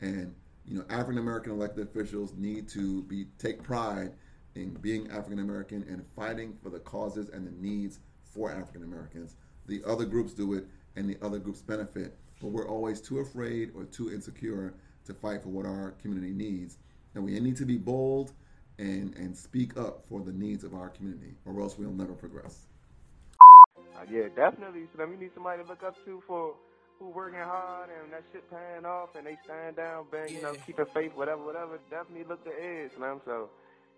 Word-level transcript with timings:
And 0.00 0.34
you 0.66 0.78
know, 0.78 0.84
African 0.90 1.18
American 1.18 1.52
elected 1.52 1.86
officials 1.86 2.34
need 2.36 2.68
to 2.70 3.02
be 3.04 3.26
take 3.38 3.62
pride 3.62 4.12
in 4.54 4.70
being 4.74 5.10
African 5.10 5.38
American 5.38 5.84
and 5.88 6.04
fighting 6.16 6.56
for 6.62 6.70
the 6.70 6.80
causes 6.80 7.28
and 7.28 7.46
the 7.46 7.52
needs 7.52 8.00
for 8.24 8.50
African 8.50 8.82
Americans. 8.82 9.36
The 9.66 9.82
other 9.84 10.04
groups 10.04 10.32
do 10.32 10.54
it, 10.54 10.66
and 10.96 11.08
the 11.08 11.16
other 11.24 11.38
groups 11.38 11.60
benefit, 11.62 12.16
but 12.40 12.48
we're 12.48 12.68
always 12.68 13.00
too 13.00 13.18
afraid 13.18 13.70
or 13.74 13.84
too 13.84 14.12
insecure 14.12 14.74
to 15.04 15.14
fight 15.14 15.42
for 15.42 15.50
what 15.50 15.66
our 15.66 15.92
community 16.02 16.32
needs. 16.32 16.78
And 17.14 17.24
we 17.24 17.38
need 17.38 17.56
to 17.56 17.64
be 17.64 17.76
bold 17.76 18.32
and 18.78 19.14
and 19.16 19.36
speak 19.36 19.76
up 19.76 20.04
for 20.08 20.20
the 20.20 20.32
needs 20.32 20.64
of 20.64 20.74
our 20.74 20.88
community, 20.88 21.34
or 21.44 21.60
else 21.60 21.78
we'll 21.78 21.92
never 21.92 22.12
progress. 22.12 22.66
Uh, 23.96 24.04
yeah, 24.10 24.28
definitely. 24.34 24.86
So 24.96 25.06
we 25.06 25.16
need 25.16 25.30
somebody 25.34 25.62
to 25.62 25.68
look 25.68 25.82
up 25.82 25.94
to 26.04 26.22
for 26.26 26.54
who 26.98 27.08
working 27.10 27.40
hard 27.40 27.90
and 27.90 28.12
that 28.12 28.22
shit 28.32 28.48
paying 28.50 28.84
off 28.84 29.14
and 29.16 29.26
they 29.26 29.36
stand 29.44 29.76
down, 29.76 30.06
bang, 30.10 30.34
you 30.34 30.42
know, 30.42 30.54
keeping 30.66 30.86
faith, 30.94 31.12
whatever, 31.14 31.44
whatever. 31.44 31.78
Definitely 31.90 32.24
look 32.24 32.42
to 32.44 32.50
edge, 32.50 32.92
man. 32.98 33.20
So 33.24 33.50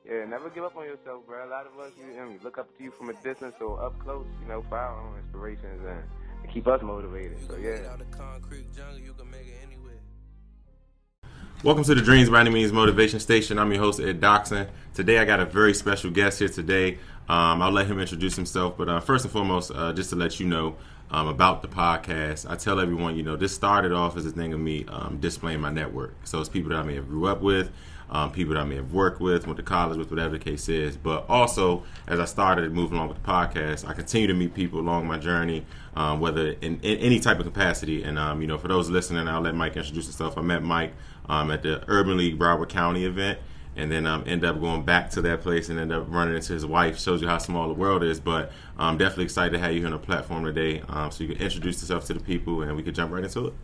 yeah, 0.08 0.24
never 0.24 0.50
give 0.50 0.64
up 0.64 0.76
on 0.76 0.84
yourself, 0.84 1.26
bro. 1.26 1.46
A 1.46 1.50
lot 1.50 1.66
of 1.66 1.78
us, 1.78 1.92
you 1.98 2.16
know, 2.16 2.34
look 2.42 2.58
up 2.58 2.76
to 2.76 2.84
you 2.84 2.90
from 2.90 3.10
a 3.10 3.14
distance 3.22 3.54
or 3.60 3.82
up 3.84 3.98
close, 4.00 4.26
you 4.42 4.48
know, 4.48 4.64
for 4.68 4.78
our 4.78 5.00
own 5.00 5.18
inspirations 5.18 5.80
and, 5.86 6.02
and 6.42 6.52
keep 6.52 6.66
us 6.66 6.82
motivated. 6.82 7.38
So 7.46 7.56
yeah. 7.56 7.96
Welcome 11.64 11.82
to 11.82 11.94
the 11.96 12.02
Dreams 12.02 12.30
by 12.30 12.42
Any 12.42 12.50
Means 12.50 12.70
Motivation 12.70 13.18
Station. 13.18 13.58
I'm 13.58 13.72
your 13.72 13.82
host 13.82 13.98
Ed 13.98 14.20
Doxson. 14.20 14.68
Today 14.94 15.18
I 15.18 15.24
got 15.24 15.40
a 15.40 15.44
very 15.44 15.74
special 15.74 16.08
guest 16.08 16.38
here 16.38 16.48
today. 16.48 16.98
Um, 17.28 17.60
I'll 17.60 17.72
let 17.72 17.88
him 17.88 17.98
introduce 17.98 18.36
himself, 18.36 18.76
but 18.78 18.88
uh, 18.88 19.00
first 19.00 19.24
and 19.24 19.32
foremost, 19.32 19.72
uh, 19.74 19.92
just 19.92 20.10
to 20.10 20.16
let 20.16 20.38
you 20.38 20.46
know 20.46 20.76
um, 21.10 21.26
about 21.26 21.62
the 21.62 21.68
podcast, 21.68 22.48
I 22.48 22.54
tell 22.54 22.78
everyone, 22.78 23.16
you 23.16 23.24
know, 23.24 23.34
this 23.34 23.52
started 23.52 23.90
off 23.90 24.16
as 24.16 24.24
a 24.24 24.30
thing 24.30 24.52
of 24.52 24.60
me 24.60 24.84
um, 24.86 25.18
displaying 25.20 25.60
my 25.60 25.70
network. 25.70 26.14
So 26.22 26.38
it's 26.38 26.48
people 26.48 26.70
that 26.70 26.76
I 26.76 26.84
may 26.84 26.94
have 26.94 27.08
grew 27.08 27.26
up 27.26 27.42
with, 27.42 27.72
um, 28.08 28.30
people 28.30 28.54
that 28.54 28.60
I 28.60 28.64
may 28.64 28.76
have 28.76 28.92
worked 28.92 29.20
with, 29.20 29.46
went 29.46 29.56
to 29.56 29.64
college 29.64 29.98
with, 29.98 30.10
whatever 30.10 30.38
the 30.38 30.44
case 30.44 30.68
is. 30.68 30.96
But 30.96 31.28
also, 31.28 31.82
as 32.06 32.20
I 32.20 32.24
started 32.24 32.72
moving 32.72 32.96
along 32.96 33.08
with 33.08 33.20
the 33.20 33.28
podcast, 33.28 33.86
I 33.86 33.94
continue 33.94 34.28
to 34.28 34.34
meet 34.34 34.54
people 34.54 34.78
along 34.78 35.08
my 35.08 35.18
journey, 35.18 35.66
um, 35.96 36.20
whether 36.20 36.52
in, 36.52 36.78
in, 36.82 36.98
any 36.98 37.18
type 37.18 37.40
of 37.40 37.46
capacity. 37.46 38.04
And 38.04 38.16
um, 38.16 38.40
you 38.40 38.46
know, 38.46 38.58
for 38.58 38.68
those 38.68 38.88
listening, 38.88 39.26
I'll 39.26 39.40
let 39.40 39.56
Mike 39.56 39.76
introduce 39.76 40.04
himself. 40.04 40.38
I 40.38 40.42
met 40.42 40.62
Mike 40.62 40.94
um, 41.28 41.50
at 41.50 41.62
the 41.62 41.82
Urban 41.88 42.16
League 42.16 42.38
Broward 42.38 42.68
County 42.68 43.04
event. 43.04 43.38
And 43.76 43.92
then 43.92 44.08
um, 44.08 44.24
end 44.26 44.44
up 44.44 44.60
going 44.60 44.84
back 44.84 45.10
to 45.10 45.22
that 45.22 45.40
place 45.40 45.68
and 45.68 45.78
end 45.78 45.92
up 45.92 46.06
running 46.08 46.34
into 46.34 46.52
his 46.52 46.66
wife. 46.66 46.98
Shows 46.98 47.22
you 47.22 47.28
how 47.28 47.38
small 47.38 47.68
the 47.68 47.74
world 47.74 48.02
is. 48.02 48.18
But 48.18 48.50
I'm 48.76 48.98
definitely 48.98 49.24
excited 49.24 49.52
to 49.52 49.60
have 49.60 49.72
you 49.72 49.78
here 49.78 49.86
on 49.86 49.92
the 49.92 49.98
platform 49.98 50.44
today, 50.44 50.82
um, 50.88 51.12
so 51.12 51.22
you 51.22 51.32
can 51.32 51.40
introduce 51.40 51.80
yourself 51.80 52.04
to 52.06 52.14
the 52.14 52.20
people, 52.20 52.62
and 52.62 52.76
we 52.76 52.82
can 52.82 52.92
jump 52.92 53.12
right 53.12 53.22
into 53.22 53.46
it. 53.46 53.54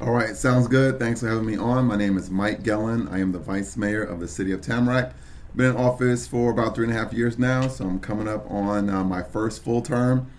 All 0.00 0.12
right, 0.12 0.34
sounds 0.34 0.66
good. 0.66 0.98
Thanks 0.98 1.20
for 1.20 1.28
having 1.28 1.46
me 1.46 1.56
on. 1.56 1.84
My 1.84 1.94
name 1.94 2.16
is 2.16 2.30
Mike 2.30 2.62
Gelin. 2.62 3.12
I 3.12 3.18
am 3.18 3.32
the 3.32 3.38
vice 3.38 3.76
mayor 3.76 4.02
of 4.02 4.18
the 4.18 4.26
city 4.26 4.50
of 4.50 4.60
Tamarac. 4.60 5.12
Been 5.54 5.72
in 5.72 5.76
office 5.76 6.26
for 6.26 6.50
about 6.50 6.74
three 6.74 6.86
and 6.86 6.96
a 6.96 6.98
half 6.98 7.12
years 7.12 7.38
now, 7.38 7.68
so 7.68 7.84
I'm 7.84 8.00
coming 8.00 8.26
up 8.26 8.50
on 8.50 8.88
uh, 8.88 9.04
my 9.04 9.22
first 9.22 9.62
full 9.62 9.82
term, 9.82 10.30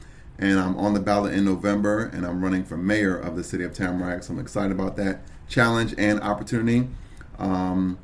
and 0.42 0.60
I'm 0.60 0.76
on 0.78 0.94
the 0.94 1.00
ballot 1.00 1.34
in 1.34 1.46
November, 1.46 2.06
and 2.14 2.26
I'm 2.26 2.44
running 2.44 2.64
for 2.66 2.76
mayor 2.78 3.16
of 3.18 3.36
the 3.36 3.44
city 3.44 3.64
of 3.64 3.72
Tamarac. 3.74 4.24
So 4.24 4.34
I'm 4.34 4.40
excited 4.40 4.72
about 4.72 4.96
that 4.98 5.22
challenge 5.48 5.94
and 5.98 6.20
opportunity, 6.22 6.90
um, 7.40 7.98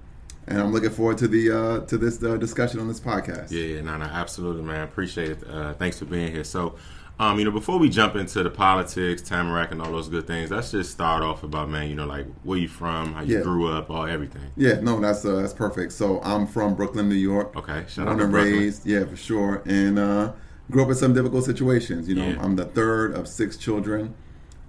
and 0.47 0.59
I'm 0.61 0.71
looking 0.71 0.91
forward 0.91 1.17
to 1.19 1.27
the 1.27 1.51
uh, 1.51 1.79
to 1.87 1.97
this 1.97 2.23
uh, 2.23 2.37
discussion 2.37 2.79
on 2.79 2.87
this 2.87 2.99
podcast. 2.99 3.51
Yeah, 3.51 3.61
yeah, 3.63 3.81
no, 3.81 3.97
no, 3.97 4.05
absolutely, 4.05 4.61
man. 4.63 4.83
Appreciate 4.83 5.31
it. 5.31 5.43
Uh, 5.49 5.73
thanks 5.73 5.99
for 5.99 6.05
being 6.05 6.31
here. 6.31 6.43
So. 6.43 6.75
Um, 7.19 7.39
you 7.39 7.45
know, 7.45 7.49
before 7.51 7.79
we 7.79 7.89
jump 7.89 8.15
into 8.15 8.43
the 8.43 8.51
politics, 8.51 9.23
Tamarac, 9.23 9.71
and 9.71 9.81
all 9.81 9.91
those 9.91 10.07
good 10.07 10.27
things, 10.27 10.51
let's 10.51 10.69
just 10.69 10.91
start 10.91 11.23
off 11.23 11.41
about 11.41 11.67
man. 11.67 11.89
You 11.89 11.95
know, 11.95 12.05
like 12.05 12.27
where 12.43 12.59
you 12.59 12.67
from, 12.67 13.13
how 13.13 13.23
you 13.23 13.37
Yeah. 13.37 13.41
grew 13.41 13.67
up, 13.67 13.89
all 13.89 14.05
everything. 14.05 14.51
Yeah, 14.55 14.81
no, 14.81 14.99
that's 15.01 15.25
uh, 15.25 15.37
that's 15.37 15.51
perfect. 15.51 15.93
So 15.93 16.21
I'm 16.21 16.45
from 16.45 16.75
Brooklyn, 16.75 17.09
New 17.09 17.15
York. 17.15 17.55
Okay, 17.55 17.85
shout 17.87 18.07
out 18.07 18.19
to 18.19 18.27
Brooklyn. 18.27 18.59
raised, 18.59 18.85
yeah, 18.85 19.03
for 19.05 19.15
sure. 19.15 19.63
And 19.65 19.97
uh, 19.97 20.33
grew 20.69 20.83
up 20.83 20.89
in 20.89 20.95
some 20.95 21.13
difficult 21.13 21.45
situations. 21.45 22.07
You 22.09 22.15
know, 22.15 22.27
Yeah. 22.27 22.41
I'm 22.43 22.55
the 22.55 22.65
third 22.65 23.13
of 23.13 23.27
six 23.27 23.57
children. 23.57 24.13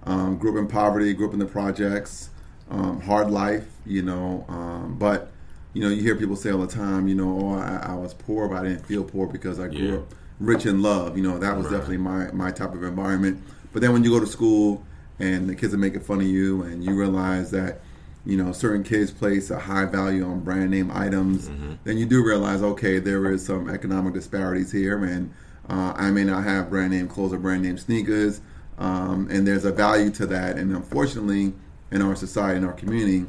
Um, 0.05 0.37
grew 0.37 0.51
up 0.53 0.57
in 0.57 0.67
poverty, 0.67 1.13
grew 1.13 1.27
up 1.27 1.33
in 1.33 1.39
the 1.39 1.45
projects, 1.45 2.29
um, 2.71 3.01
hard 3.01 3.29
life. 3.29 3.65
You 3.85 4.01
know, 4.03 4.45
um, 4.47 4.95
but 4.97 5.31
you 5.73 5.81
know, 5.83 5.89
you 5.89 6.01
hear 6.01 6.15
people 6.15 6.35
say 6.35 6.51
all 6.51 6.59
the 6.59 6.67
time, 6.67 7.07
you 7.07 7.13
know, 7.15 7.39
oh, 7.41 7.53
I, 7.59 7.91
I 7.91 7.95
was 7.95 8.13
poor, 8.13 8.47
but 8.47 8.57
I 8.57 8.63
didn't 8.69 8.85
feel 8.85 9.03
poor 9.03 9.27
because 9.27 9.59
I 9.59 9.67
grew 9.67 9.87
Yeah. 9.87 9.95
up 9.97 10.13
rich 10.39 10.65
in 10.65 10.81
love. 10.81 11.15
You 11.17 11.23
know, 11.23 11.37
that 11.37 11.55
was 11.57 11.65
Right. 11.65 11.73
definitely 11.73 11.97
my 11.97 12.31
my 12.31 12.51
type 12.51 12.73
of 12.73 12.83
environment. 12.83 13.39
But 13.73 13.81
then 13.81 13.91
when 13.93 14.03
you 14.03 14.09
go 14.09 14.19
to 14.19 14.25
school 14.27 14.83
and 15.19 15.49
the 15.49 15.55
kids 15.55 15.73
are 15.73 15.77
making 15.77 15.99
fun 16.01 16.21
of 16.21 16.27
you, 16.27 16.61
and 16.63 16.83
you 16.83 16.95
realize 16.95 17.51
that 17.51 17.81
you 18.25 18.37
know 18.37 18.51
certain 18.53 18.83
kids 18.83 19.11
place 19.11 19.49
a 19.51 19.59
high 19.59 19.85
value 19.85 20.23
on 20.25 20.39
brand 20.39 20.71
name 20.71 20.89
items, 20.93 21.49
then 21.83 21.97
you 21.97 22.05
do 22.05 22.23
realize 22.25 22.61
okay, 22.63 22.99
there 22.99 23.29
is 23.31 23.45
some 23.45 23.69
economic 23.69 24.13
disparities 24.13 24.71
here, 24.71 25.03
and 25.03 25.29
uh, 25.69 25.93
I 25.95 26.11
may 26.11 26.23
not 26.23 26.43
have 26.43 26.69
brand 26.69 26.91
name 26.91 27.07
clothes 27.07 27.33
or 27.33 27.37
brand 27.37 27.61
name 27.61 27.77
sneakers, 27.77 28.41
um, 28.77 29.27
and 29.29 29.45
there's 29.47 29.65
a 29.65 29.71
value 29.71 30.09
to 30.11 30.25
that. 30.27 30.57
And 30.57 30.75
unfortunately, 30.75 31.53
in 31.91 32.01
our 32.01 32.15
society, 32.15 32.57
in 32.57 32.65
our 32.65 32.73
community. 32.73 33.25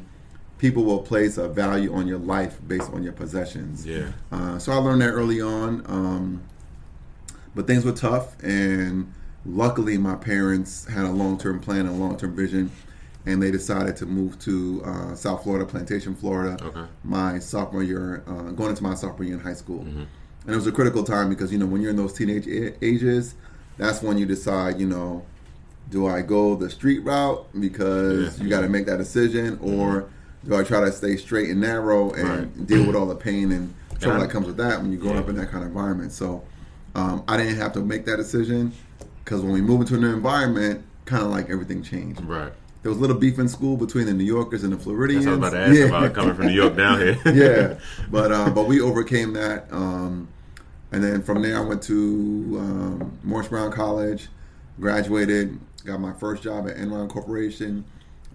People 0.57 0.83
will 0.83 1.01
place 1.01 1.37
a 1.37 1.47
value 1.47 1.91
on 1.91 2.07
your 2.07 2.19
life 2.19 2.59
based 2.67 2.91
on 2.91 3.01
your 3.01 3.13
possessions. 3.13 3.85
Yeah. 3.85 4.11
Uh, 4.31 4.59
so 4.59 4.71
I 4.71 4.75
learned 4.75 5.01
that 5.01 5.09
early 5.09 5.41
on. 5.41 5.83
Um, 5.87 6.43
but 7.55 7.67
things 7.67 7.83
were 7.83 7.91
tough, 7.91 8.41
and 8.43 9.11
luckily, 9.45 9.97
my 9.97 10.15
parents 10.15 10.85
had 10.85 11.05
a 11.05 11.09
long 11.11 11.37
term 11.37 11.59
plan 11.59 11.81
and 11.81 11.89
a 11.89 11.93
long 11.93 12.15
term 12.15 12.35
vision, 12.35 12.71
and 13.25 13.41
they 13.41 13.51
decided 13.51 13.97
to 13.97 14.05
move 14.05 14.39
to 14.39 14.81
uh, 14.85 15.15
South 15.15 15.43
Florida, 15.43 15.65
Plantation, 15.65 16.15
Florida. 16.15 16.63
Okay. 16.63 16.85
My 17.03 17.39
sophomore 17.39 17.83
year, 17.83 18.23
uh, 18.27 18.51
going 18.51 18.69
into 18.69 18.83
my 18.83 18.93
sophomore 18.93 19.25
year 19.25 19.33
in 19.33 19.41
high 19.41 19.53
school, 19.53 19.85
and 20.45 20.53
it 20.53 20.55
was 20.55 20.67
a 20.67 20.71
critical 20.71 21.03
time 21.03 21.29
because 21.29 21.51
you 21.51 21.57
know 21.57 21.65
when 21.65 21.81
you're 21.81 21.91
in 21.91 21.97
those 21.97 22.13
teenage 22.13 22.47
a- 22.47 22.83
ages, 22.83 23.35
that's 23.77 24.01
when 24.01 24.17
you 24.17 24.25
decide, 24.25 24.79
you 24.79 24.87
know, 24.87 25.23
do 25.89 26.07
I 26.07 26.21
go 26.21 26.55
the 26.55 26.69
street 26.69 26.99
route 26.99 27.45
because 27.59 28.37
Yeah. 28.37 28.43
you 28.43 28.49
got 28.49 28.61
to 28.61 28.69
make 28.69 28.85
that 28.85 28.97
decision, 28.97 29.57
or 29.61 30.05
do 30.47 30.55
I 30.55 30.63
try 30.63 30.79
to 30.81 30.91
stay 30.91 31.17
straight 31.17 31.49
and 31.49 31.59
narrow 31.61 32.11
and 32.11 32.29
Right. 32.29 32.67
deal 32.67 32.85
with 32.87 32.95
all 32.95 33.05
the 33.05 33.15
pain 33.15 33.51
and 33.51 33.73
trouble 33.99 34.19
Yeah. 34.19 34.25
that 34.25 34.31
comes 34.31 34.47
with 34.47 34.57
that 34.57 34.81
when 34.81 34.91
you 34.91 34.97
grow 34.97 35.13
Yeah. 35.13 35.19
up 35.19 35.29
in 35.29 35.35
that 35.35 35.51
kind 35.51 35.63
of 35.63 35.69
environment? 35.69 36.11
So 36.11 36.43
um, 36.95 37.23
I 37.27 37.37
didn't 37.37 37.55
have 37.55 37.71
to 37.73 37.79
make 37.81 38.05
that 38.05 38.17
decision 38.17 38.73
because 39.23 39.41
when 39.41 39.51
we 39.53 39.61
moved 39.61 39.83
into 39.83 39.95
a 39.95 39.97
new 39.97 40.13
environment, 40.13 40.81
kind 41.05 41.23
of 41.23 41.29
like 41.29 41.49
everything 41.49 41.81
changed. 41.83 42.21
Right. 42.25 42.51
There 42.83 42.89
was 42.89 42.97
a 42.97 43.01
little 43.01 43.17
beef 43.17 43.37
in 43.37 43.47
school 43.47 43.77
between 43.77 44.07
the 44.07 44.13
New 44.13 44.23
Yorkers 44.23 44.63
and 44.63 44.73
the 44.73 44.77
Floridians. 44.77 45.25
That's 45.25 45.37
what 45.37 45.53
I 45.53 45.67
was 45.69 45.69
about 45.69 45.73
to 45.75 45.81
ask 45.81 45.89
about 45.89 46.13
coming 46.15 46.35
from 46.35 46.47
New 46.47 46.53
York 46.53 46.75
down 46.75 46.99
here. 46.99 47.19
yeah, 47.25 47.79
but 48.11 48.31
uh, 48.31 48.49
but 48.49 48.67
we 48.67 48.81
overcame 48.81 49.33
that, 49.33 49.71
um, 49.71 50.27
and 50.91 51.03
then 51.03 51.21
from 51.21 51.41
there 51.43 51.57
I 51.57 51.61
went 51.61 51.83
to 51.83 51.93
um, 52.59 53.19
Morris 53.23 53.49
Brown 53.49 53.71
College, 53.71 54.29
graduated, 54.79 55.59
got 55.85 55.99
my 55.99 56.13
first 56.13 56.41
job 56.43 56.67
at 56.67 56.75
Enron 56.77 57.07
Corporation. 57.07 57.85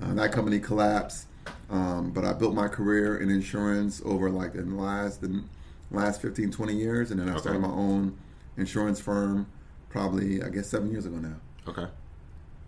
Uh, 0.01 0.15
that 0.15 0.31
company 0.31 0.61
collapsed, 0.61 1.27
um, 1.71 2.11
but 2.12 2.25
I 2.25 2.33
built 2.33 2.55
my 2.55 2.69
career 2.69 3.17
in 3.19 3.31
insurance 3.31 4.01
over 4.05 4.31
like 4.31 4.55
in 4.55 4.77
the 4.77 4.83
last 4.83 5.23
the 5.23 5.43
last 5.91 6.21
15, 6.23 6.51
20 6.53 6.75
years, 6.75 7.11
and 7.11 7.19
then 7.19 7.29
I 7.29 7.33
Okay. 7.33 7.41
started 7.41 7.61
my 7.61 7.69
own 7.69 8.17
insurance 8.56 9.01
firm 9.01 9.47
probably 9.89 10.43
I 10.43 10.51
guess 10.51 10.69
seven 10.69 10.91
years 10.93 11.06
ago 11.06 11.17
now. 11.17 11.35
Okay. 11.67 11.87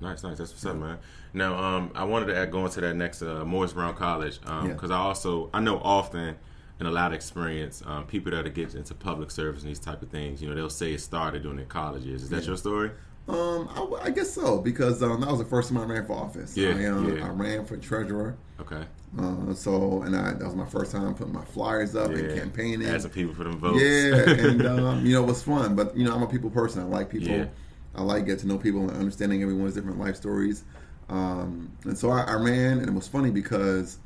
Nice, 0.00 0.22
nice. 0.22 0.38
That's 0.38 0.50
what's 0.53 0.64
up, 0.66 0.76
man. 0.76 0.98
Now, 1.34 1.56
um, 1.59 1.91
I 1.94 2.04
wanted 2.04 2.26
to 2.26 2.36
add, 2.36 2.50
go 2.50 2.64
into 2.64 2.81
that 2.81 2.94
next 2.94 3.22
uh, 3.22 3.44
Morris 3.44 3.72
Brown 3.72 3.94
College 3.94 4.41
because 4.41 4.91
Yeah. 4.91 4.97
I 4.97 5.00
also 5.00 5.50
I 5.53 5.60
know 5.60 5.78
often 5.78 6.36
in 6.81 6.86
a 6.86 6.91
lot 6.91 7.09
of 7.09 7.14
experience 7.14 7.82
um, 7.86 8.06
people 8.06 8.31
that 8.31 8.54
get 8.54 8.75
into 8.75 8.94
public 8.94 9.31
service 9.32 9.62
and 9.62 9.70
these 9.70 9.81
type 9.81 10.00
of 10.03 10.10
things. 10.10 10.41
You 10.41 10.48
know, 10.48 10.54
they'll 10.54 10.70
say 10.70 10.92
it 10.92 11.00
started 11.00 11.42
during 11.42 11.56
their 11.56 11.66
colleges. 11.66 12.22
Is 12.22 12.31
that 12.31 12.42
Yeah. 12.42 12.48
your 12.48 12.56
story? 12.56 12.91
Um, 13.28 13.69
I, 13.75 14.06
I 14.06 14.10
guess 14.10 14.32
so 14.32 14.58
because 14.58 15.03
um, 15.03 15.20
that 15.20 15.28
was 15.28 15.38
the 15.41 15.44
first 15.44 15.69
time 15.69 15.78
I 15.78 15.84
ran 15.84 16.06
for 16.06 16.14
office. 16.14 16.56
Yeah, 16.56 16.69
I, 16.70 16.87
um, 16.87 17.16
yeah. 17.19 17.26
I 17.26 17.28
ran 17.31 17.66
for 17.66 17.76
treasurer. 17.76 18.37
Okay. 18.60 18.84
Uh, 19.19 19.53
so, 19.54 20.02
and 20.02 20.14
I, 20.17 20.32
that 20.34 20.44
was 20.44 20.55
my 20.55 20.64
first 20.67 20.93
time 20.93 21.14
putting 21.14 21.32
my 21.34 21.44
flyers 21.44 21.94
up 21.96 22.11
and 22.11 22.34
campaigning. 22.38 22.99
Some 23.00 23.11
people 23.11 23.34
for 23.34 23.44
them 23.44 23.58
votes. 23.58 23.82
Yeah, 23.82 24.31
and 24.49 24.67
um, 24.67 25.05
you 25.05 25.12
know, 25.14 25.25
it 25.25 25.26
was 25.26 25.43
fun. 25.43 25.75
But 25.75 25.96
you 25.96 26.05
know, 26.05 26.14
I'm 26.14 26.23
a 26.23 26.26
people 26.26 26.49
person. 26.50 26.81
I 26.82 26.84
like 26.84 27.11
people. 27.11 27.28
Yeah. 27.28 27.46
I 27.94 28.02
like 28.02 28.26
get 28.26 28.38
to 28.40 28.46
know 28.46 28.58
people 28.58 28.82
and 28.88 28.90
understanding 28.99 29.43
everyone's 29.43 29.75
different 29.75 29.99
life 29.99 30.17
stories. 30.17 30.64
Um, 31.08 31.73
and 31.85 31.96
so 31.96 32.11
I, 32.11 32.23
I 32.23 32.35
ran, 32.35 32.79
and 32.79 32.88
it 32.88 32.93
was 32.94 33.08
funny 33.08 33.31
because 33.31 33.99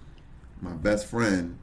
my 0.60 0.72
best 0.72 1.06
friend, 1.06 1.58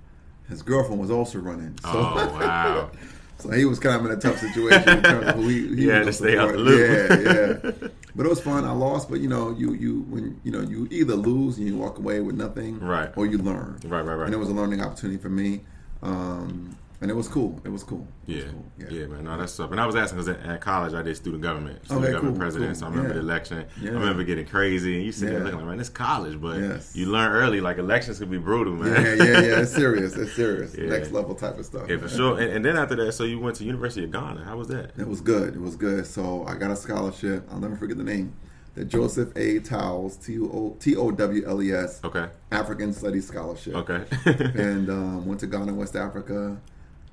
his 0.49 0.61
girlfriend, 0.61 0.99
was 0.99 1.09
also 1.11 1.39
running. 1.39 1.77
So, 1.81 1.89
oh 1.93 2.15
wow. 2.39 2.91
so 3.37 3.49
he 3.51 3.63
was 3.65 3.79
kind 3.79 3.95
of 3.95 4.05
in 4.05 4.11
a 4.11 4.19
tough 4.19 4.37
situation 4.39 4.89
in 4.97 5.03
terms 5.03 5.27
of 5.27 5.35
who 5.35 5.47
he, 5.47 5.75
he 5.75 5.87
had 5.87 6.05
to 6.05 6.13
stay 6.13 6.37
out 6.37 6.51
the 6.51 6.57
loop. 6.57 7.09
Yeah, 7.09 7.71
yeah. 7.81 7.87
But 8.15 8.25
it 8.25 8.29
was 8.29 8.41
fun. 8.41 8.65
I 8.65 8.71
lost, 8.71 9.09
but 9.09 9.21
you 9.21 9.29
know, 9.29 9.51
you 9.51 9.73
you 9.75 10.01
when 10.09 10.41
you 10.43 10.51
know 10.51 10.59
you 10.61 10.87
either 10.91 11.15
lose 11.15 11.57
and 11.57 11.67
you 11.67 11.77
walk 11.77 11.99
away 11.99 12.19
with 12.19 12.35
nothing, 12.35 12.79
Right. 12.79 13.11
or 13.15 13.25
you 13.27 13.37
learn. 13.37 13.79
Right, 13.85 14.01
right, 14.01 14.15
right. 14.15 14.25
And 14.25 14.33
it 14.33 14.37
was 14.37 14.49
a 14.49 14.53
learning 14.53 14.81
opportunity 14.81 15.17
for 15.21 15.29
me. 15.29 15.61
Um, 16.01 16.75
and 17.01 17.09
it 17.09 17.13
was 17.13 17.27
cool. 17.27 17.61
It 17.63 17.69
was 17.69 17.83
cool. 17.83 18.05
It 18.27 18.31
Yeah. 18.35 18.43
was 18.43 18.51
cool. 18.89 18.97
yeah, 18.97 19.05
man. 19.07 19.23
No, 19.23 19.37
that's 19.37 19.57
up. 19.59 19.71
And 19.71 19.79
I 19.79 19.85
was 19.85 19.95
asking 19.95 20.19
because 20.23 20.35
at 20.45 20.59
college 20.61 20.93
I 20.93 21.01
did 21.01 21.15
student 21.15 21.41
government, 21.41 21.83
student 21.85 22.03
Okay, 22.05 22.11
government 22.13 22.35
cool, 22.35 22.41
president. 22.41 22.71
cool. 22.73 22.79
So 22.79 22.85
I 22.85 22.89
remember 22.89 23.09
Yeah. 23.09 23.13
the 23.15 23.19
election. 23.21 23.65
Yeah. 23.81 23.91
I 23.91 23.93
remember 23.93 24.23
getting 24.23 24.45
crazy, 24.45 24.95
and 24.97 25.05
you 25.05 25.11
sit 25.11 25.29
there 25.29 25.37
Yeah. 25.39 25.43
looking 25.45 25.59
like, 25.59 25.67
man, 25.69 25.79
it's 25.79 25.89
college, 25.89 26.41
but 26.41 26.57
Yes. 26.59 26.95
you 26.95 27.05
learn 27.05 27.31
early 27.31 27.61
like 27.61 27.77
elections 27.77 28.19
could 28.19 28.29
be 28.31 28.37
brutal, 28.37 28.73
man. 28.73 28.91
Yeah, 28.93 29.13
yeah, 29.13 29.23
yeah. 29.41 29.59
It's 29.61 29.71
serious. 29.83 30.15
It's 30.15 30.33
serious. 30.33 30.75
Yeah. 30.77 30.89
Next 30.89 31.11
level 31.11 31.35
type 31.35 31.57
of 31.57 31.65
stuff. 31.65 31.89
Yeah, 31.89 31.97
for 31.97 32.09
sure. 32.09 32.37
And, 32.39 32.51
and 32.51 32.65
then 32.65 32.75
after 32.77 32.95
that, 32.95 33.13
so 33.13 33.23
you 33.23 33.39
went 33.39 33.55
to 33.57 33.63
University 33.63 34.03
of 34.03 34.11
Ghana. 34.11 34.43
How 34.43 34.57
was 34.57 34.67
that? 34.67 34.91
It 34.97 35.07
was 35.07 35.21
good. 35.21 35.55
It 35.55 35.61
was 35.61 35.75
good. 35.75 36.05
So 36.05 36.43
I 36.47 36.55
got 36.55 36.71
a 36.71 36.75
scholarship. 36.75 37.47
I'll 37.51 37.59
never 37.59 37.75
forget 37.75 37.97
the 37.97 38.03
name. 38.03 38.33
The 38.75 38.85
Joseph 38.85 39.29
A. 39.35 39.59
Towles, 39.59 40.15
T 40.15 40.37
O 40.39 40.77
T 40.79 40.95
O 40.95 41.11
W 41.11 41.43
L 41.45 41.61
E 41.61 41.71
S, 41.73 41.99
Okay. 42.03 42.27
African 42.51 42.93
Studies 42.93 43.27
Scholarship. 43.27 43.75
Okay. 43.75 44.03
and 44.55 44.89
um, 44.89 45.25
went 45.25 45.39
to 45.41 45.47
Ghana, 45.47 45.73
West 45.73 45.95
Africa, 45.95 46.55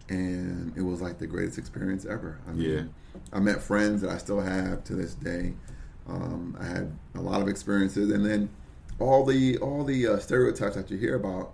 and 0.09 0.73
it 0.77 0.83
was 0.83 1.01
like 1.03 1.19
the 1.19 1.27
greatest 1.27 1.59
experience 1.59 2.05
ever. 2.05 2.39
I 2.49 2.53
mean, 2.53 2.71
Yeah. 2.71 2.83
I 3.33 3.41
met 3.41 3.63
friends 3.63 4.03
that 4.03 4.11
I 4.11 4.19
still 4.19 4.41
have 4.41 4.85
to 4.85 4.95
this 4.95 5.15
day. 5.15 5.55
Um, 6.09 6.57
I 6.61 6.65
had 6.67 6.93
a 7.15 7.21
lot 7.21 7.41
of 7.41 7.49
experiences, 7.49 8.11
and 8.13 8.25
then 8.25 8.49
all 9.01 9.25
the 9.25 9.59
all 9.59 9.85
the 9.85 10.07
uh, 10.07 10.19
stereotypes 10.19 10.77
that 10.77 10.91
you 10.91 10.97
hear 10.99 11.17
about 11.17 11.53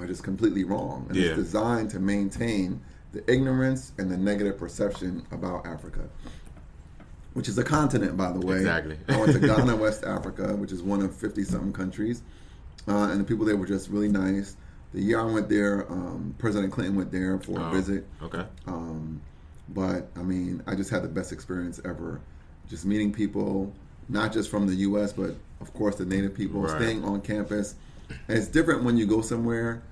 are 0.00 0.06
just 0.06 0.22
completely 0.24 0.64
wrong. 0.64 1.06
And 1.08 1.16
Yeah. 1.16 1.26
it's 1.28 1.36
designed 1.36 1.90
to 1.90 2.00
maintain 2.00 2.80
the 3.12 3.22
ignorance 3.30 3.92
and 3.98 4.10
the 4.10 4.16
negative 4.16 4.58
perception 4.58 5.22
about 5.30 5.66
Africa. 5.66 6.08
Which 7.34 7.48
is 7.48 7.56
a 7.56 7.64
continent, 7.64 8.16
by 8.16 8.30
the 8.32 8.40
way. 8.40 8.56
Exactly. 8.56 8.98
I 9.08 9.16
went 9.18 9.32
to 9.32 9.38
Ghana, 9.48 9.76
West 9.76 10.04
Africa, 10.04 10.54
which 10.56 10.72
is 10.72 10.82
one 10.82 11.00
of 11.02 11.14
fifty 11.14 11.44
something 11.44 11.72
countries, 11.72 12.22
uh, 12.88 13.08
and 13.10 13.20
the 13.20 13.24
people 13.24 13.44
there 13.46 13.56
were 13.56 13.66
just 13.66 13.88
really 13.88 14.08
nice. 14.08 14.56
The 14.94 15.00
year 15.00 15.20
I 15.20 15.24
went 15.24 15.48
there, 15.48 15.90
um, 15.90 16.34
President 16.38 16.72
Clinton 16.72 16.96
went 16.96 17.10
there 17.10 17.38
for 17.38 17.58
a 17.58 17.68
Oh, 17.68 17.70
visit. 17.70 18.06
Okay. 18.22 18.44
Um, 18.66 19.20
but 19.70 20.08
I 20.16 20.22
mean, 20.22 20.62
I 20.66 20.74
just 20.74 20.90
had 20.90 21.02
the 21.02 21.08
best 21.08 21.32
experience 21.32 21.80
ever. 21.84 22.20
Just 22.68 22.84
meeting 22.84 23.12
people, 23.12 23.72
not 24.08 24.32
just 24.32 24.50
from 24.50 24.66
the 24.66 24.74
U.S., 24.76 25.12
but 25.12 25.34
of 25.60 25.72
course 25.74 25.96
the 25.96 26.04
native 26.04 26.34
people, 26.34 26.60
Right. 26.62 26.76
staying 26.80 27.04
on 27.04 27.20
campus. 27.22 27.74
And 28.28 28.36
it's 28.36 28.48
different 28.48 28.84
when 28.84 28.96
you 28.98 29.06
go 29.06 29.22
somewhere 29.22 29.82